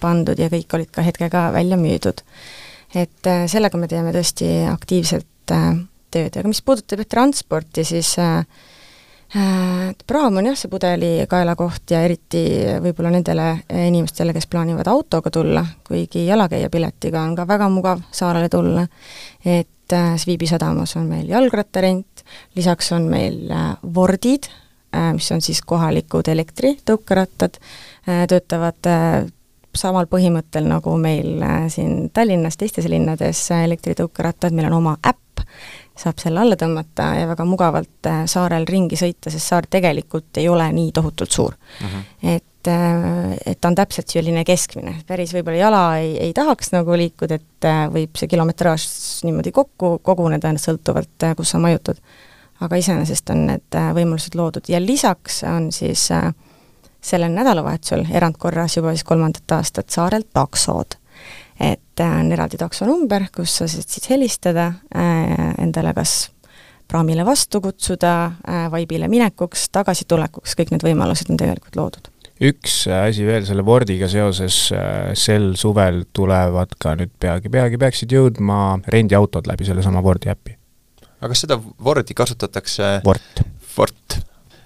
pandud 0.00 0.38
ja 0.38 0.48
kõik 0.48 0.74
olid 0.74 0.90
ka 0.90 1.02
hetkega 1.14 1.48
välja 1.54 1.78
müüdud. 1.80 2.20
et 2.94 3.32
sellega 3.50 3.78
me 3.78 3.88
teeme 3.88 4.12
tõesti 4.14 4.50
aktiivselt 4.70 5.26
tööd, 5.46 6.36
aga 6.36 6.46
mis 6.46 6.62
puudutab 6.62 7.02
transporti, 7.10 7.82
siis 7.86 8.12
äh, 8.22 8.44
Äh, 9.34 9.94
praam 10.06 10.36
on 10.38 10.46
jah, 10.46 10.54
see 10.54 10.70
pudelikaela 10.70 11.56
koht 11.58 11.90
ja 11.90 12.04
eriti 12.06 12.44
võib-olla 12.84 13.10
nendele 13.16 13.46
inimestele, 13.88 14.30
kes 14.36 14.46
plaanivad 14.46 14.86
autoga 14.92 15.32
tulla, 15.34 15.64
kuigi 15.88 16.22
jalakäijapiletiga 16.28 17.18
on 17.18 17.32
ka 17.34 17.46
väga 17.48 17.66
mugav 17.72 18.04
saarele 18.14 18.50
tulla, 18.52 18.84
et 19.42 19.96
äh, 19.96 20.12
Sviibi 20.22 20.46
sadamas 20.46 20.94
on 21.00 21.08
meil 21.10 21.26
jalgrattarent, 21.32 22.22
lisaks 22.54 22.92
on 22.94 23.08
meil 23.10 23.50
äh, 23.50 23.72
Vordid, 23.96 24.46
mis 24.94 25.26
on 25.34 25.40
siis 25.42 25.58
kohalikud 25.66 26.28
elektritõukerattad, 26.30 27.56
töötavad 28.30 28.86
samal 29.78 30.06
põhimõttel 30.10 30.68
nagu 30.68 30.96
meil 31.00 31.42
siin 31.72 32.10
Tallinnas, 32.14 32.56
teistes 32.60 32.88
linnades 32.90 33.46
elektritõukerattad, 33.56 34.54
meil 34.54 34.70
on 34.70 34.78
oma 34.80 34.96
äpp, 35.06 35.44
saab 35.98 36.18
selle 36.18 36.42
alla 36.42 36.56
tõmmata 36.58 37.12
ja 37.20 37.28
väga 37.30 37.46
mugavalt 37.46 38.08
äh, 38.10 38.24
saarel 38.30 38.66
ringi 38.66 38.98
sõita, 38.98 39.30
sest 39.30 39.52
saar 39.52 39.68
tegelikult 39.70 40.42
ei 40.42 40.48
ole 40.50 40.66
nii 40.74 40.90
tohutult 40.94 41.30
suur 41.30 41.54
mm. 41.54 41.86
-hmm. 41.86 42.34
et, 42.34 42.70
äh, 42.70 43.36
et 43.46 43.60
ta 43.60 43.70
on 43.70 43.78
täpselt 43.78 44.10
selline 44.10 44.44
keskmine, 44.44 44.96
päris 45.06 45.34
võib-olla 45.34 45.58
jala 45.58 45.82
ei, 46.02 46.16
ei 46.18 46.32
tahaks 46.34 46.72
nagu 46.74 46.98
liikuda, 46.98 47.38
et 47.38 47.68
äh, 47.70 47.84
võib 47.94 48.18
see 48.18 48.28
kilometraaž 48.28 48.86
niimoodi 49.28 49.52
kokku 49.52 49.98
koguneda, 50.02 50.54
sõltuvalt 50.58 51.30
kus 51.36 51.54
sa 51.54 51.58
majutud. 51.58 52.00
aga 52.60 52.76
iseenesest 52.76 53.30
on 53.30 53.46
need 53.46 53.76
võimalused 53.94 54.34
loodud 54.34 54.68
ja 54.68 54.80
lisaks 54.80 55.42
on 55.44 55.72
siis 55.72 56.10
sellel 57.04 57.32
nädalavahetusel 57.36 58.06
erandkorras 58.10 58.78
juba 58.78 58.94
siis 58.94 59.04
kolmandat 59.04 59.58
aastat 59.58 59.92
saarel 59.92 60.24
taksod 60.32 60.96
et 61.60 62.00
äh, 62.00 62.20
on 62.20 62.32
eraldi 62.32 62.58
taksonumber, 62.58 63.28
kus 63.34 63.58
sa 63.60 63.68
saad 63.70 63.88
siis 63.88 64.08
helistada 64.10 64.72
äh, 64.96 65.52
endale 65.62 65.94
kas 65.94 66.30
praamile 66.90 67.24
vastu 67.26 67.60
kutsuda, 67.64 68.14
äh, 68.48 68.66
vaibile 68.72 69.08
minekuks, 69.08 69.68
tagasitulekuks, 69.74 70.56
kõik 70.58 70.74
need 70.74 70.86
võimalused 70.86 71.30
on 71.32 71.40
tegelikult 71.40 71.80
loodud 71.80 72.10
üks 72.44 72.80
asi 72.90 73.22
veel 73.22 73.44
selle 73.46 73.62
Wordiga 73.62 74.08
seoses, 74.10 74.56
sel 75.16 75.44
suvel 75.56 76.00
tulevad 76.12 76.72
ka 76.82 76.96
nüüd 76.98 77.12
peagi, 77.22 77.48
peagi 77.48 77.78
peaksid 77.78 78.10
jõudma 78.10 78.80
rendiautod 78.90 79.46
läbi 79.46 79.64
sellesama 79.68 80.02
Wordi 80.02 80.32
äpi. 80.32 80.56
aga 81.20 81.30
kas 81.30 81.44
seda 81.46 81.60
Wordi 81.62 82.16
kasutatakse 82.18 82.90
Wort. 83.06 83.43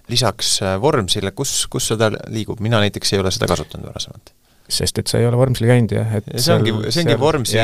Lisaks 0.09 0.59
Vormsile, 0.81 1.33
kus, 1.37 1.67
kus 1.71 1.91
seda 1.93 2.11
liigub, 2.33 2.61
mina 2.65 2.81
näiteks 2.81 3.13
ei 3.13 3.23
ole 3.23 3.33
seda 3.35 3.49
kasutanud 3.51 3.91
varasemalt. 3.91 4.33
Sest 4.69 4.99
et 5.01 5.09
sa 5.09 5.21
ei 5.21 5.27
ole 5.29 5.37
Vormsil 5.41 5.69
käinud 5.69 5.93
jah, 5.97 6.11
et 6.19 6.27
see 6.37 6.53
ongi, 6.53 6.73
see 6.93 7.05
ongi 7.07 7.17
Vormsi 7.21 7.59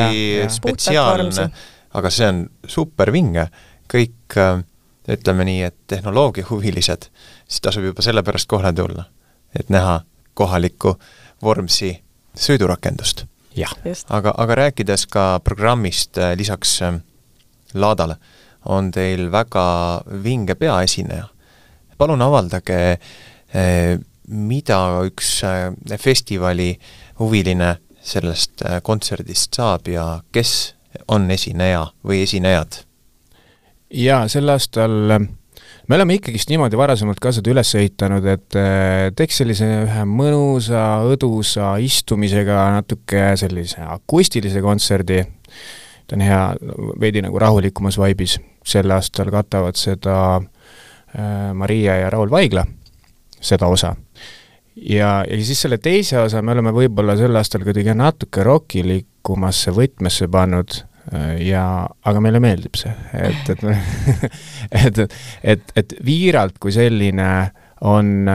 spetsiaalne, 0.52 1.48
aga 2.00 2.12
see 2.12 2.28
on 2.30 2.44
super 2.68 3.12
vinge, 3.12 3.44
kõik 3.92 4.38
äh, 4.40 4.62
ütleme 5.12 5.44
nii, 5.44 5.60
et 5.68 5.76
tehnoloogiahuvilised, 5.92 7.10
siis 7.44 7.64
tasub 7.64 7.84
juba 7.90 8.04
sellepärast 8.04 8.48
kohale 8.48 8.72
tulla, 8.76 9.04
et 9.52 9.68
näha 9.72 10.00
kohalikku 10.34 10.96
Vormsi 11.44 11.92
sõidurakendust. 12.34 13.26
aga, 14.08 14.34
aga 14.36 14.54
rääkides 14.54 15.06
ka 15.06 15.40
programmist 15.44 16.18
äh, 16.18 16.32
lisaks 16.36 16.80
äh, 16.82 16.96
Laadale, 17.74 18.16
on 18.64 18.90
teil 18.90 19.28
väga 19.32 20.02
vinge 20.22 20.54
peaesineja. 20.54 21.28
Palun 21.98 22.22
avaldage, 22.22 22.80
äh, 23.54 23.94
mida 24.28 24.80
üks 25.04 25.36
festivali 26.00 26.72
huviline 27.20 27.76
sellest 28.04 28.64
kontserdist 28.84 29.56
saab 29.56 29.88
ja 29.88 30.06
kes 30.32 30.74
on 31.08 31.30
esineja 31.30 31.86
või 32.04 32.22
esinejad? 32.24 32.82
jaa, 33.94 34.24
sel 34.28 34.48
aastal 34.50 34.94
me 35.88 35.96
oleme 35.96 36.16
ikkagist 36.18 36.50
niimoodi 36.50 36.78
varasemalt 36.78 37.20
ka 37.22 37.32
seda 37.34 37.52
üles 37.52 37.70
ehitanud, 37.78 38.26
et 38.32 38.58
teeks 39.16 39.40
sellise 39.42 39.68
ühe 39.84 40.06
mõnusa, 40.08 40.82
õdusa 41.12 41.74
istumisega 41.84 42.64
natuke 42.78 43.34
sellise 43.40 43.84
akustilise 43.96 44.62
kontserdi, 44.64 45.20
ta 46.08 46.18
on 46.18 46.24
hea 46.24 46.42
veidi 47.00 47.22
nagu 47.24 47.40
rahulikumas 47.40 47.98
vaibis, 48.00 48.38
sel 48.64 48.90
aastal 48.96 49.30
katavad 49.34 49.78
seda 49.78 50.16
Maria 51.54 51.98
ja 52.00 52.10
Raul 52.10 52.30
Vaigla, 52.30 52.64
seda 53.40 53.68
osa. 53.70 53.94
ja, 54.76 55.10
ja 55.28 55.38
siis 55.44 55.60
selle 55.62 55.78
teise 55.78 56.18
osa 56.18 56.42
me 56.42 56.52
oleme 56.56 56.72
võib-olla 56.74 57.16
sel 57.16 57.36
aastal 57.36 57.62
kuidagi 57.62 57.94
natuke 57.94 58.42
rokilikumasse 58.42 59.70
võtmesse 59.76 60.28
pannud, 60.28 60.80
ja, 61.44 61.64
aga 62.08 62.22
meile 62.24 62.40
meeldib 62.40 62.78
see, 62.80 62.94
et, 63.12 63.50
et 63.52 63.62
et, 64.84 65.04
et, 65.44 65.76
et 65.76 65.94
Viiralt 66.04 66.58
kui 66.58 66.72
selline 66.74 67.28
on 67.84 68.30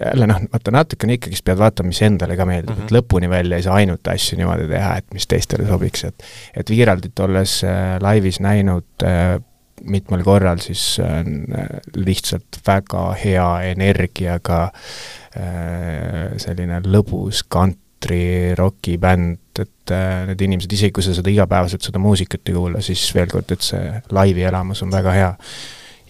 jälle 0.00 0.26
noh, 0.26 0.42
vaata 0.52 0.70
natukene 0.70 1.16
ikkagist 1.16 1.44
pead 1.46 1.58
vaatama, 1.58 1.90
mis 1.90 2.02
endale 2.06 2.36
ka 2.38 2.46
meeldib 2.46 2.70
mm, 2.70 2.76
-hmm. 2.76 2.84
et 2.84 2.90
mhm. 2.90 2.98
lõpuni 2.98 3.30
välja 3.30 3.56
ei 3.56 3.62
saa 3.66 3.80
ainult 3.80 4.08
asju 4.08 4.38
niimoodi 4.38 4.68
teha, 4.70 4.96
et 4.96 5.06
mis 5.14 5.26
teistele 5.26 5.66
sobiks, 5.66 6.04
et 6.04 6.24
et 6.56 6.70
Viiraldit 6.70 7.20
olles 7.20 7.64
äh, 7.64 7.96
laivis 8.00 8.40
näinud 8.40 8.86
äh, 9.02 9.40
mitmel 9.84 10.22
korral, 10.24 10.60
siis 10.64 10.98
on 11.04 11.42
äh, 11.52 11.66
lihtsalt 11.96 12.60
väga 12.66 13.08
hea 13.20 13.48
energiaga 13.72 14.62
äh, 14.70 16.36
selline 16.42 16.80
lõbus 16.86 17.44
kant 17.48 17.82
kantri-roki 17.96 18.98
bänd, 18.98 19.58
et 19.58 19.90
äh, 19.90 20.26
need 20.28 20.40
inimesed, 20.40 20.72
isegi 20.72 20.92
kui 20.92 21.02
sa 21.02 21.14
seda 21.16 21.30
igapäevaselt, 21.32 21.82
seda 21.82 21.98
muusikat 21.98 22.48
ei 22.48 22.54
kuula, 22.54 22.82
siis 22.84 23.02
veel 23.14 23.28
kord, 23.32 23.50
et 23.50 23.64
see 23.64 24.00
laivi 24.12 24.44
elamus 24.44 24.82
on 24.82 24.92
väga 24.92 25.12
hea. 25.16 25.34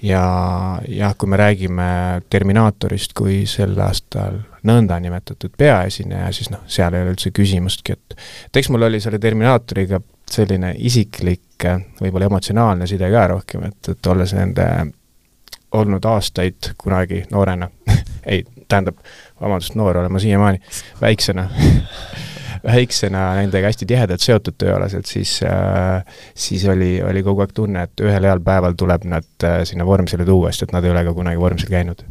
ja 0.02 0.22
jah, 0.88 1.14
kui 1.16 1.28
me 1.28 1.36
räägime 1.36 1.86
Terminaatorist 2.30 3.14
kui 3.16 3.46
sel 3.48 3.72
aastal 3.80 4.42
nõndanimetatud 4.68 5.54
peaesineja, 5.56 6.28
siis 6.36 6.50
noh, 6.52 6.60
seal 6.68 6.94
ei 6.94 7.06
ole 7.06 7.14
üldse 7.14 7.32
küsimustki, 7.32 7.92
et 7.92 8.18
et 8.46 8.60
eks 8.60 8.68
mul 8.68 8.84
oli 8.90 9.00
selle 9.00 9.18
Terminaatoriga 9.18 10.00
selline 10.30 10.74
isiklik, 10.78 11.66
võib-olla 12.00 12.28
emotsionaalne 12.30 12.86
side 12.90 13.08
ka 13.12 13.26
rohkem, 13.32 13.66
et, 13.70 13.92
et 13.92 14.12
olles 14.12 14.34
nende 14.36 14.66
olnud 15.76 16.04
aastaid 16.04 16.72
kunagi 16.78 17.24
noorena 17.30 17.68
ei, 18.30 18.44
tähendab, 18.68 18.98
vabandust, 19.40 19.74
noor 19.78 20.02
olen 20.02 20.12
ma 20.12 20.22
siiamaani, 20.22 20.60
väiksena 21.00 21.48
väiksena 22.66 23.34
nendega 23.40 23.70
hästi 23.70 23.86
tihedalt 23.86 24.22
seotud 24.22 24.56
tööalaselt, 24.58 25.06
siis 25.06 25.38
äh,, 25.46 26.02
siis 26.34 26.64
oli, 26.68 26.96
oli 27.02 27.22
kogu 27.22 27.44
aeg 27.44 27.54
tunne, 27.54 27.86
et 27.86 28.04
ühel 28.04 28.26
heal 28.28 28.42
päeval 28.44 28.74
tuleb 28.78 29.06
nad 29.10 29.46
äh, 29.46 29.60
sinna 29.68 29.86
Vormsile 29.86 30.26
tuua, 30.26 30.50
sest 30.52 30.68
et 30.68 30.74
nad 30.76 30.84
ei 30.84 30.94
ole 30.94 31.04
ka 31.06 31.14
kunagi 31.14 31.40
Vormsil 31.40 31.70
käinud. 31.70 32.02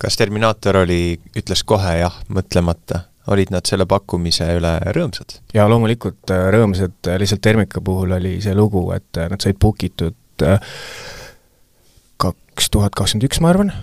kas 0.00 0.16
Terminaator 0.16 0.82
oli, 0.82 1.20
ütles 1.36 1.62
kohe 1.64 1.98
jah, 2.00 2.20
mõtlemata? 2.28 3.04
Olid 3.30 3.52
nad 3.54 3.68
selle 3.68 3.86
pakkumise 3.90 4.48
üle 4.58 4.74
rõõmsad? 4.96 5.38
jaa, 5.54 5.68
loomulikult 5.70 6.34
äh, 6.34 6.48
rõõmsad, 6.54 6.98
lihtsalt 7.22 7.44
Termika 7.44 7.82
puhul 7.84 8.16
oli 8.18 8.38
see 8.44 8.56
lugu, 8.56 8.88
et 8.96 9.20
äh, 9.20 9.30
nad 9.32 9.42
said 9.42 9.60
book 9.60 9.84
itud 9.86 10.16
kaks 12.20 12.70
tuhat 12.72 12.94
kakskümmend 12.96 13.28
üks, 13.28 13.42
ma 13.44 13.52
arvan 13.52 13.74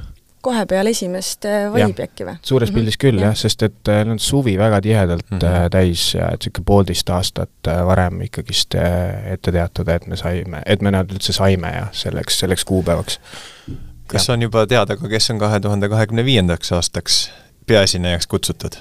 kohe 0.48 0.66
peale 0.70 0.92
esimest 0.94 1.46
äh, 1.50 1.68
vaibi 1.74 2.06
äkki 2.06 2.28
või? 2.28 2.38
suures 2.46 2.72
pildis 2.72 2.96
mm 2.96 2.98
-hmm. 2.98 3.02
küll 3.04 3.24
jah 3.24 3.34
ja., 3.34 3.40
sest 3.40 3.64
et 3.68 3.92
äh, 3.92 4.04
nad 4.08 4.22
suvi 4.24 4.58
väga 4.60 4.82
tihedalt 4.82 5.26
mm 5.32 5.40
-hmm. 5.40 5.70
täis 5.74 6.14
ja 6.14 6.30
et 6.34 6.46
niisugune 6.46 6.66
poolteist 6.66 7.10
aastat 7.10 7.72
varem 7.86 8.22
ikkagist 8.22 8.76
ette 9.34 9.52
teatada, 9.52 9.96
et 9.96 10.08
me 10.08 10.16
saime, 10.16 10.62
et 10.66 10.82
me 10.82 10.92
nad 10.92 11.12
üldse 11.12 11.34
saime 11.34 11.74
ja 11.74 11.88
selleks, 11.92 12.40
selleks 12.40 12.66
kuupäevaks. 12.66 13.20
kas 14.08 14.28
ja. 14.28 14.34
on 14.34 14.42
juba 14.42 14.68
teada 14.68 14.98
ka, 14.98 15.10
kes 15.10 15.30
on 15.32 15.40
kahe 15.40 15.60
tuhande 15.60 15.90
kahekümne 15.90 16.26
viiendaks 16.26 16.72
aastaks 16.72 17.32
peaesinejaks 17.68 18.28
kutsutud? 18.28 18.78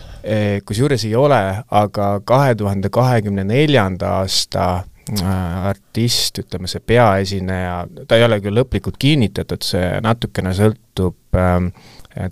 Kusjuures 0.67 1.05
ei 1.07 1.15
ole, 1.19 1.41
aga 1.71 2.11
kahe 2.27 2.55
tuhande 2.59 2.91
kahekümne 2.95 3.45
neljanda 3.47 4.17
aasta 4.21 4.67
Äh, 5.07 5.67
artist, 5.67 6.41
ütleme 6.43 6.67
see 6.67 6.81
peaesineja, 6.83 7.75
ta 8.11 8.17
ei 8.19 8.25
ole 8.27 8.41
küll 8.43 8.57
lõplikult 8.59 8.97
kinnitatud, 8.99 9.63
see 9.63 10.01
natukene 10.03 10.51
sõltub 10.59 11.39
ähm, 11.39 11.69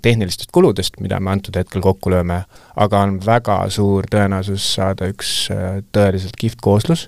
tehnilistest 0.03 0.51
kuludest, 0.51 0.97
mida 0.99 1.21
me 1.23 1.31
antud 1.31 1.55
hetkel 1.55 1.79
kokku 1.85 2.11
lööme, 2.11 2.41
aga 2.83 3.03
on 3.07 3.13
väga 3.23 3.61
suur 3.71 4.09
tõenäosus 4.11 4.65
saada 4.75 5.07
üks 5.07 5.29
äh, 5.55 5.77
tõeliselt 5.95 6.35
kihvt 6.41 6.59
kooslus, 6.65 7.05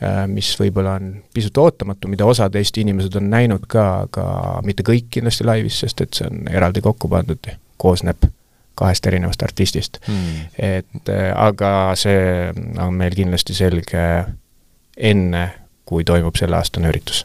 äh, 0.00 0.22
mis 0.30 0.54
võib-olla 0.56 0.96
on 1.02 1.12
pisut 1.36 1.60
ootamatu, 1.60 2.08
mida 2.08 2.24
osad 2.24 2.56
Eesti 2.56 2.86
inimesed 2.86 3.20
on 3.20 3.28
näinud 3.34 3.68
ka, 3.68 3.84
aga 4.06 4.26
mitte 4.64 4.88
kõik 4.88 5.12
kindlasti 5.18 5.44
laivis, 5.44 5.82
sest 5.84 6.00
et 6.00 6.16
see 6.16 6.32
on 6.32 6.48
eraldi 6.48 6.80
kokku 6.80 7.12
pandud, 7.12 7.52
koosneb 7.76 8.24
kahest 8.74 9.06
erinevast 9.06 9.42
artistist 9.42 10.00
hmm.. 10.06 10.48
et 10.58 11.12
aga 11.34 11.92
see 11.98 12.50
on 12.82 12.94
meil 12.98 13.14
kindlasti 13.14 13.54
selge 13.54 14.02
enne, 14.96 15.44
kui 15.84 16.04
toimub 16.04 16.36
selleaastane 16.38 16.88
üritus. 16.88 17.24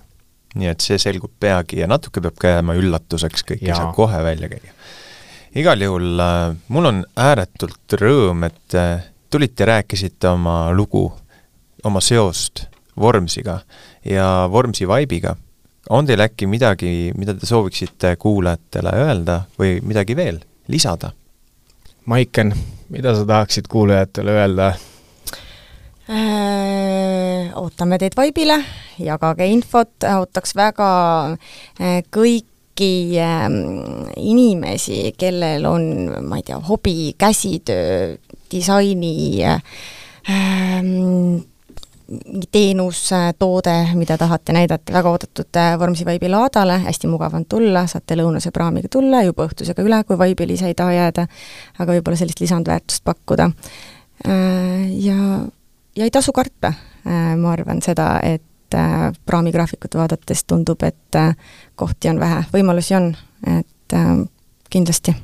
nii 0.55 0.71
et 0.71 0.81
see 0.81 0.97
selgub 0.97 1.31
peagi 1.39 1.83
ja 1.83 1.87
natuke 1.87 2.21
peab 2.25 2.37
ka 2.41 2.55
jääma 2.55 2.73
üllatuseks, 2.79 3.45
kõik 3.45 3.67
ei 3.67 3.75
saa 3.75 3.91
kohe 3.93 4.23
välja 4.23 4.49
käia. 4.49 4.73
igal 5.55 5.81
juhul 5.81 6.19
äh, 6.19 6.55
mul 6.67 6.89
on 6.89 7.03
ääretult 7.15 7.99
rõõm, 8.01 8.45
et 8.47 8.75
äh, 8.75 9.05
tulite 9.29 9.65
rääkisite 9.65 10.29
oma 10.29 10.71
lugu, 10.73 11.11
oma 11.83 12.01
seost 12.01 12.65
Vormsiga 12.99 13.61
ja 14.05 14.49
Vormsi 14.51 14.87
vaibiga. 14.87 15.35
on 15.89 16.05
teil 16.05 16.19
äkki 16.19 16.47
midagi, 16.47 17.11
mida 17.17 17.33
te 17.33 17.45
sooviksite 17.45 18.15
kuulajatele 18.15 18.91
öelda 19.05 19.41
või 19.59 19.79
midagi 19.81 20.15
veel 20.15 20.41
lisada? 20.67 21.11
Maiken, 22.09 22.53
mida 22.89 23.13
sa 23.15 23.25
tahaksid 23.25 23.67
kuulajatele 23.69 24.31
öelda? 24.33 24.71
Äh, 26.09 27.51
ootame 27.55 27.99
teid 28.01 28.15
Vaibile, 28.17 28.55
jagage 28.97 29.45
infot, 29.45 29.91
ootaks 30.17 30.55
väga 30.57 30.87
äh, 31.29 31.99
kõiki 32.09 32.89
ähm, 33.21 33.59
inimesi, 34.17 35.13
kellel 35.21 35.67
on, 35.69 35.85
ma 36.25 36.41
ei 36.41 36.47
tea, 36.49 36.57
hobi, 36.65 37.13
käsitöö, 37.13 38.15
disaini 38.49 39.45
ähm, 42.09 42.41
teenus, 42.51 43.03
toode, 43.39 43.75
mida 43.95 44.17
tahate 44.17 44.55
näidata, 44.55 44.93
väga 44.93 45.13
oodatud 45.13 45.61
äh, 45.61 45.75
Vormsi 45.79 46.05
Vaibi 46.05 46.29
laadale, 46.29 46.79
hästi 46.87 47.11
mugav 47.11 47.37
on 47.37 47.45
tulla, 47.49 47.85
saate 47.87 48.17
lõunase 48.19 48.51
praamiga 48.55 48.91
tulla, 48.91 49.23
juba 49.27 49.47
õhtusega 49.49 49.85
üle, 49.85 50.03
kui 50.07 50.17
Vaibile 50.17 50.57
ise 50.57 50.71
ei 50.71 50.75
taha 50.77 50.97
jääda, 50.97 51.29
aga 51.79 51.95
võib-olla 51.95 52.19
sellist 52.19 52.41
lisandväärtust 52.43 53.05
pakkuda. 53.07 53.51
Ja 54.99 55.15
ja 55.99 56.03
ei 56.03 56.11
tasu 56.11 56.31
karta, 56.31 56.67
äh, 57.07 57.35
ma 57.37 57.51
arvan 57.51 57.81
seda, 57.81 58.19
et 58.23 58.75
äh, 58.75 59.09
praamigraafikut 59.25 59.95
vaadates 59.99 60.45
tundub, 60.47 60.83
et 60.87 61.15
äh, 61.15 61.35
kohti 61.75 62.11
on 62.11 62.19
vähe, 62.21 62.43
võimalusi 62.53 62.95
on, 62.97 63.11
et 63.47 63.95
kindlasti. 64.69 65.15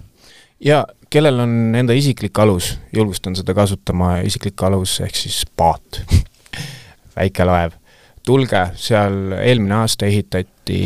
ja 0.60 0.86
kellel 1.10 1.40
on 1.40 1.76
enda 1.76 1.94
isiklik 1.94 2.40
alus, 2.40 2.74
julgustan 2.96 3.36
seda 3.36 3.54
kasutama, 3.54 4.18
isiklik 4.26 4.64
alus 4.64 5.00
ehk 5.06 5.16
siis 5.16 5.44
paat 5.58 6.02
väike 7.16 7.45
laev. 7.47 7.78
tulge, 8.26 8.61
seal 8.76 9.36
eelmine 9.38 9.76
aasta 9.84 10.05
ehitati 10.05 10.82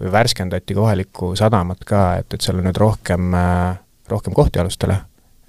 või 0.00 0.12
värskendati 0.12 0.74
kohalikku 0.74 1.34
sadamat 1.36 1.82
ka, 1.84 2.06
et, 2.20 2.34
et 2.34 2.40
seal 2.40 2.60
on 2.60 2.68
nüüd 2.68 2.78
rohkem, 2.78 3.34
rohkem 4.08 4.34
kohti 4.36 4.62
alustele 4.62 5.00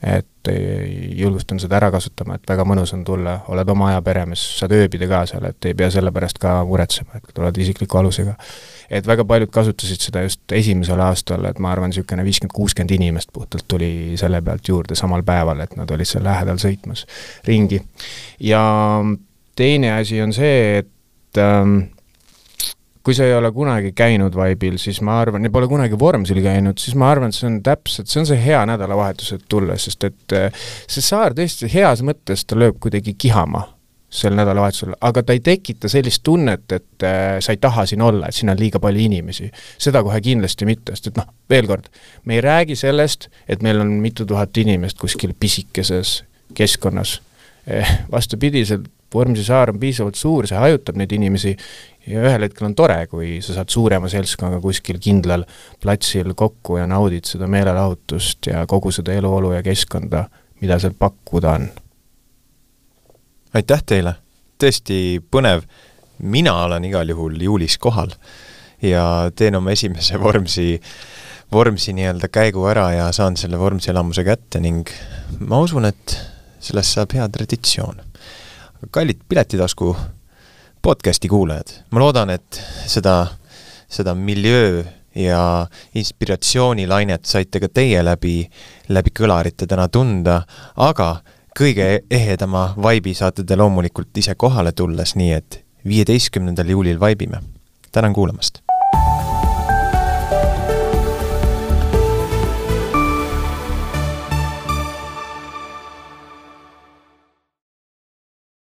et 0.03 0.49
julgustan 1.17 1.59
seda 1.59 1.79
ära 1.79 1.89
kasutama, 1.91 2.37
et 2.37 2.45
väga 2.47 2.63
mõnus 2.69 2.93
on 2.93 3.01
tulla, 3.05 3.39
oled 3.49 3.69
oma 3.73 3.89
aja 3.91 4.01
peremees, 4.05 4.43
saad 4.59 4.75
ööbida 4.77 5.07
ka 5.09 5.23
seal, 5.29 5.47
et 5.49 5.65
ei 5.65 5.73
pea 5.77 5.89
selle 5.91 6.11
pärast 6.13 6.37
ka 6.41 6.59
muretsema, 6.69 7.17
et 7.17 7.33
tuled 7.33 7.57
isikliku 7.63 7.97
alusega. 7.97 8.35
et 8.89 9.07
väga 9.07 9.25
paljud 9.25 9.49
kasutasid 9.51 10.05
seda 10.05 10.21
just 10.23 10.53
esimesel 10.53 11.01
aastal, 11.01 11.43
et 11.49 11.57
ma 11.59 11.71
arvan, 11.73 11.89
niisugune 11.89 12.23
viiskümmend, 12.23 12.53
kuuskümmend 12.53 12.93
inimest 12.93 13.33
puhtalt 13.33 13.65
tuli 13.67 14.13
selle 14.15 14.41
pealt 14.41 14.69
juurde 14.69 14.95
samal 14.95 15.25
päeval, 15.27 15.65
et 15.65 15.75
nad 15.75 15.91
olid 15.91 16.07
seal 16.07 16.23
lähedal 16.23 16.61
sõitmas 16.61 17.07
ringi. 17.47 17.81
ja 18.39 18.61
teine 19.57 19.93
asi 19.97 20.21
on 20.21 20.33
see, 20.35 20.81
et 20.81 21.41
ähm, 21.41 21.79
kui 23.07 23.15
sa 23.15 23.23
ei 23.23 23.37
ole 23.37 23.53
kunagi 23.55 23.93
käinud 23.95 24.35
Vibe'il, 24.35 24.75
siis 24.81 24.99
ma 25.05 25.21
arvan, 25.21 25.45
ja 25.47 25.51
pole 25.53 25.69
kunagi 25.71 25.95
Vormsil 25.99 26.41
käinud, 26.43 26.75
siis 26.81 26.97
ma 26.99 27.07
arvan, 27.13 27.31
et 27.31 27.37
see 27.37 27.47
on 27.47 27.61
täpselt, 27.63 28.11
see 28.11 28.19
on 28.19 28.27
see 28.27 28.39
hea 28.43 28.59
nädalavahetus, 28.67 29.31
et 29.37 29.45
tulla, 29.47 29.77
sest 29.79 30.03
et 30.09 30.35
äh, 30.35 30.67
see 30.91 31.05
saar 31.05 31.35
tõesti 31.37 31.69
heas 31.71 32.03
mõttes, 32.03 32.43
ta 32.43 32.59
lööb 32.59 32.81
kuidagi 32.83 33.15
kihama 33.15 33.63
sel 34.11 34.35
nädalavahetusel, 34.35 34.95
aga 35.03 35.23
ta 35.23 35.35
ei 35.35 35.39
tekita 35.43 35.87
sellist 35.91 36.23
tunnet, 36.27 36.67
et 36.71 37.07
äh, 37.07 37.37
sa 37.43 37.55
ei 37.55 37.61
taha 37.63 37.85
siin 37.87 38.03
olla, 38.03 38.27
et 38.27 38.35
siin 38.35 38.51
on 38.51 38.59
liiga 38.59 38.79
palju 38.83 39.03
inimesi. 39.03 39.49
seda 39.79 40.03
kohe 40.03 40.19
kindlasti 40.23 40.67
mitte, 40.67 40.95
sest 40.95 41.11
et 41.11 41.19
noh, 41.19 41.27
veel 41.49 41.67
kord, 41.67 41.87
me 42.25 42.37
ei 42.37 42.43
räägi 42.43 42.75
sellest, 42.79 43.29
et 43.47 43.63
meil 43.63 43.79
on 43.83 43.97
mitu 44.03 44.25
tuhat 44.27 44.57
inimest 44.57 44.99
kuskil 44.99 45.35
pisikeses 45.39 46.21
keskkonnas 46.59 47.21
eh,. 47.67 47.97
Vastupidiselt, 48.11 48.87
Vormsi 49.13 49.43
saar 49.47 49.71
on 49.71 49.79
piisavalt 49.79 50.19
suur, 50.19 50.47
see 50.49 50.57
hajutab 50.59 50.97
neid 50.99 51.13
inimesi 51.15 51.53
ja 52.07 52.23
ühel 52.27 52.43
hetkel 52.47 52.67
on 52.67 52.75
tore, 52.75 52.99
kui 53.11 53.37
sa 53.43 53.55
saad 53.55 53.71
suurema 53.71 54.09
seltskonnaga 54.11 54.61
kuskil 54.63 54.99
kindlal 55.03 55.45
platsil 55.83 56.33
kokku 56.35 56.79
ja 56.81 56.87
naudid 56.89 57.27
seda 57.29 57.47
meelelahutust 57.51 58.51
ja 58.51 58.65
kogu 58.67 58.91
seda 58.95 59.15
eluolu 59.15 59.53
ja 59.55 59.63
keskkonda, 59.63 60.25
mida 60.61 60.79
seal 60.83 60.95
pakkuda 60.99 61.55
on 61.59 61.69
aitäh 63.57 63.83
teile, 63.85 64.17
tõesti 64.61 65.21
põnev. 65.31 65.63
mina 66.17 66.53
olen 66.65 66.85
igal 66.85 67.09
juhul 67.09 67.35
juulis 67.41 67.77
kohal 67.77 68.09
ja 68.81 69.31
teen 69.35 69.55
oma 69.55 69.71
esimese 69.71 70.17
Vormsi, 70.23 70.81
Vormsi 71.53 71.93
nii-öelda 71.93 72.27
käigu 72.27 72.65
ära 72.67 72.91
ja 72.91 73.11
saan 73.11 73.37
selle 73.37 73.59
Vormsi 73.59 73.91
elamuse 73.91 74.23
kätte 74.23 74.59
ning 74.59 74.89
ma 75.39 75.59
usun, 75.61 75.85
et 75.85 76.17
sellest 76.59 76.97
saab 76.97 77.13
hea 77.13 77.27
traditsioon. 77.29 78.01
Kallid 78.91 79.19
Piletitasku 79.29 79.95
podcasti 80.81 81.27
kuulajad, 81.27 81.73
ma 81.91 81.99
loodan, 81.99 82.29
et 82.29 82.61
seda, 82.87 83.27
seda 83.89 84.15
miljöö 84.15 84.83
ja 85.15 85.67
inspiratsioonilainet 85.95 87.25
saite 87.25 87.59
ka 87.59 87.69
teie 87.73 88.03
läbi, 88.05 88.39
läbi 88.89 89.13
kõlarite 89.19 89.67
täna 89.67 89.87
tunda, 89.89 90.41
aga 90.75 91.09
kõige 91.57 91.89
ehedama 92.11 92.69
vaibi 92.77 93.15
saate 93.17 93.43
te 93.43 93.57
loomulikult 93.57 94.17
ise 94.21 94.37
kohale 94.37 94.71
tulles, 94.71 95.15
nii 95.17 95.33
et 95.33 95.63
viieteistkümnendal 95.87 96.69
juulil 96.75 96.99
vaibime. 96.99 97.41
tänan 97.91 98.13
kuulamast! 98.13 98.66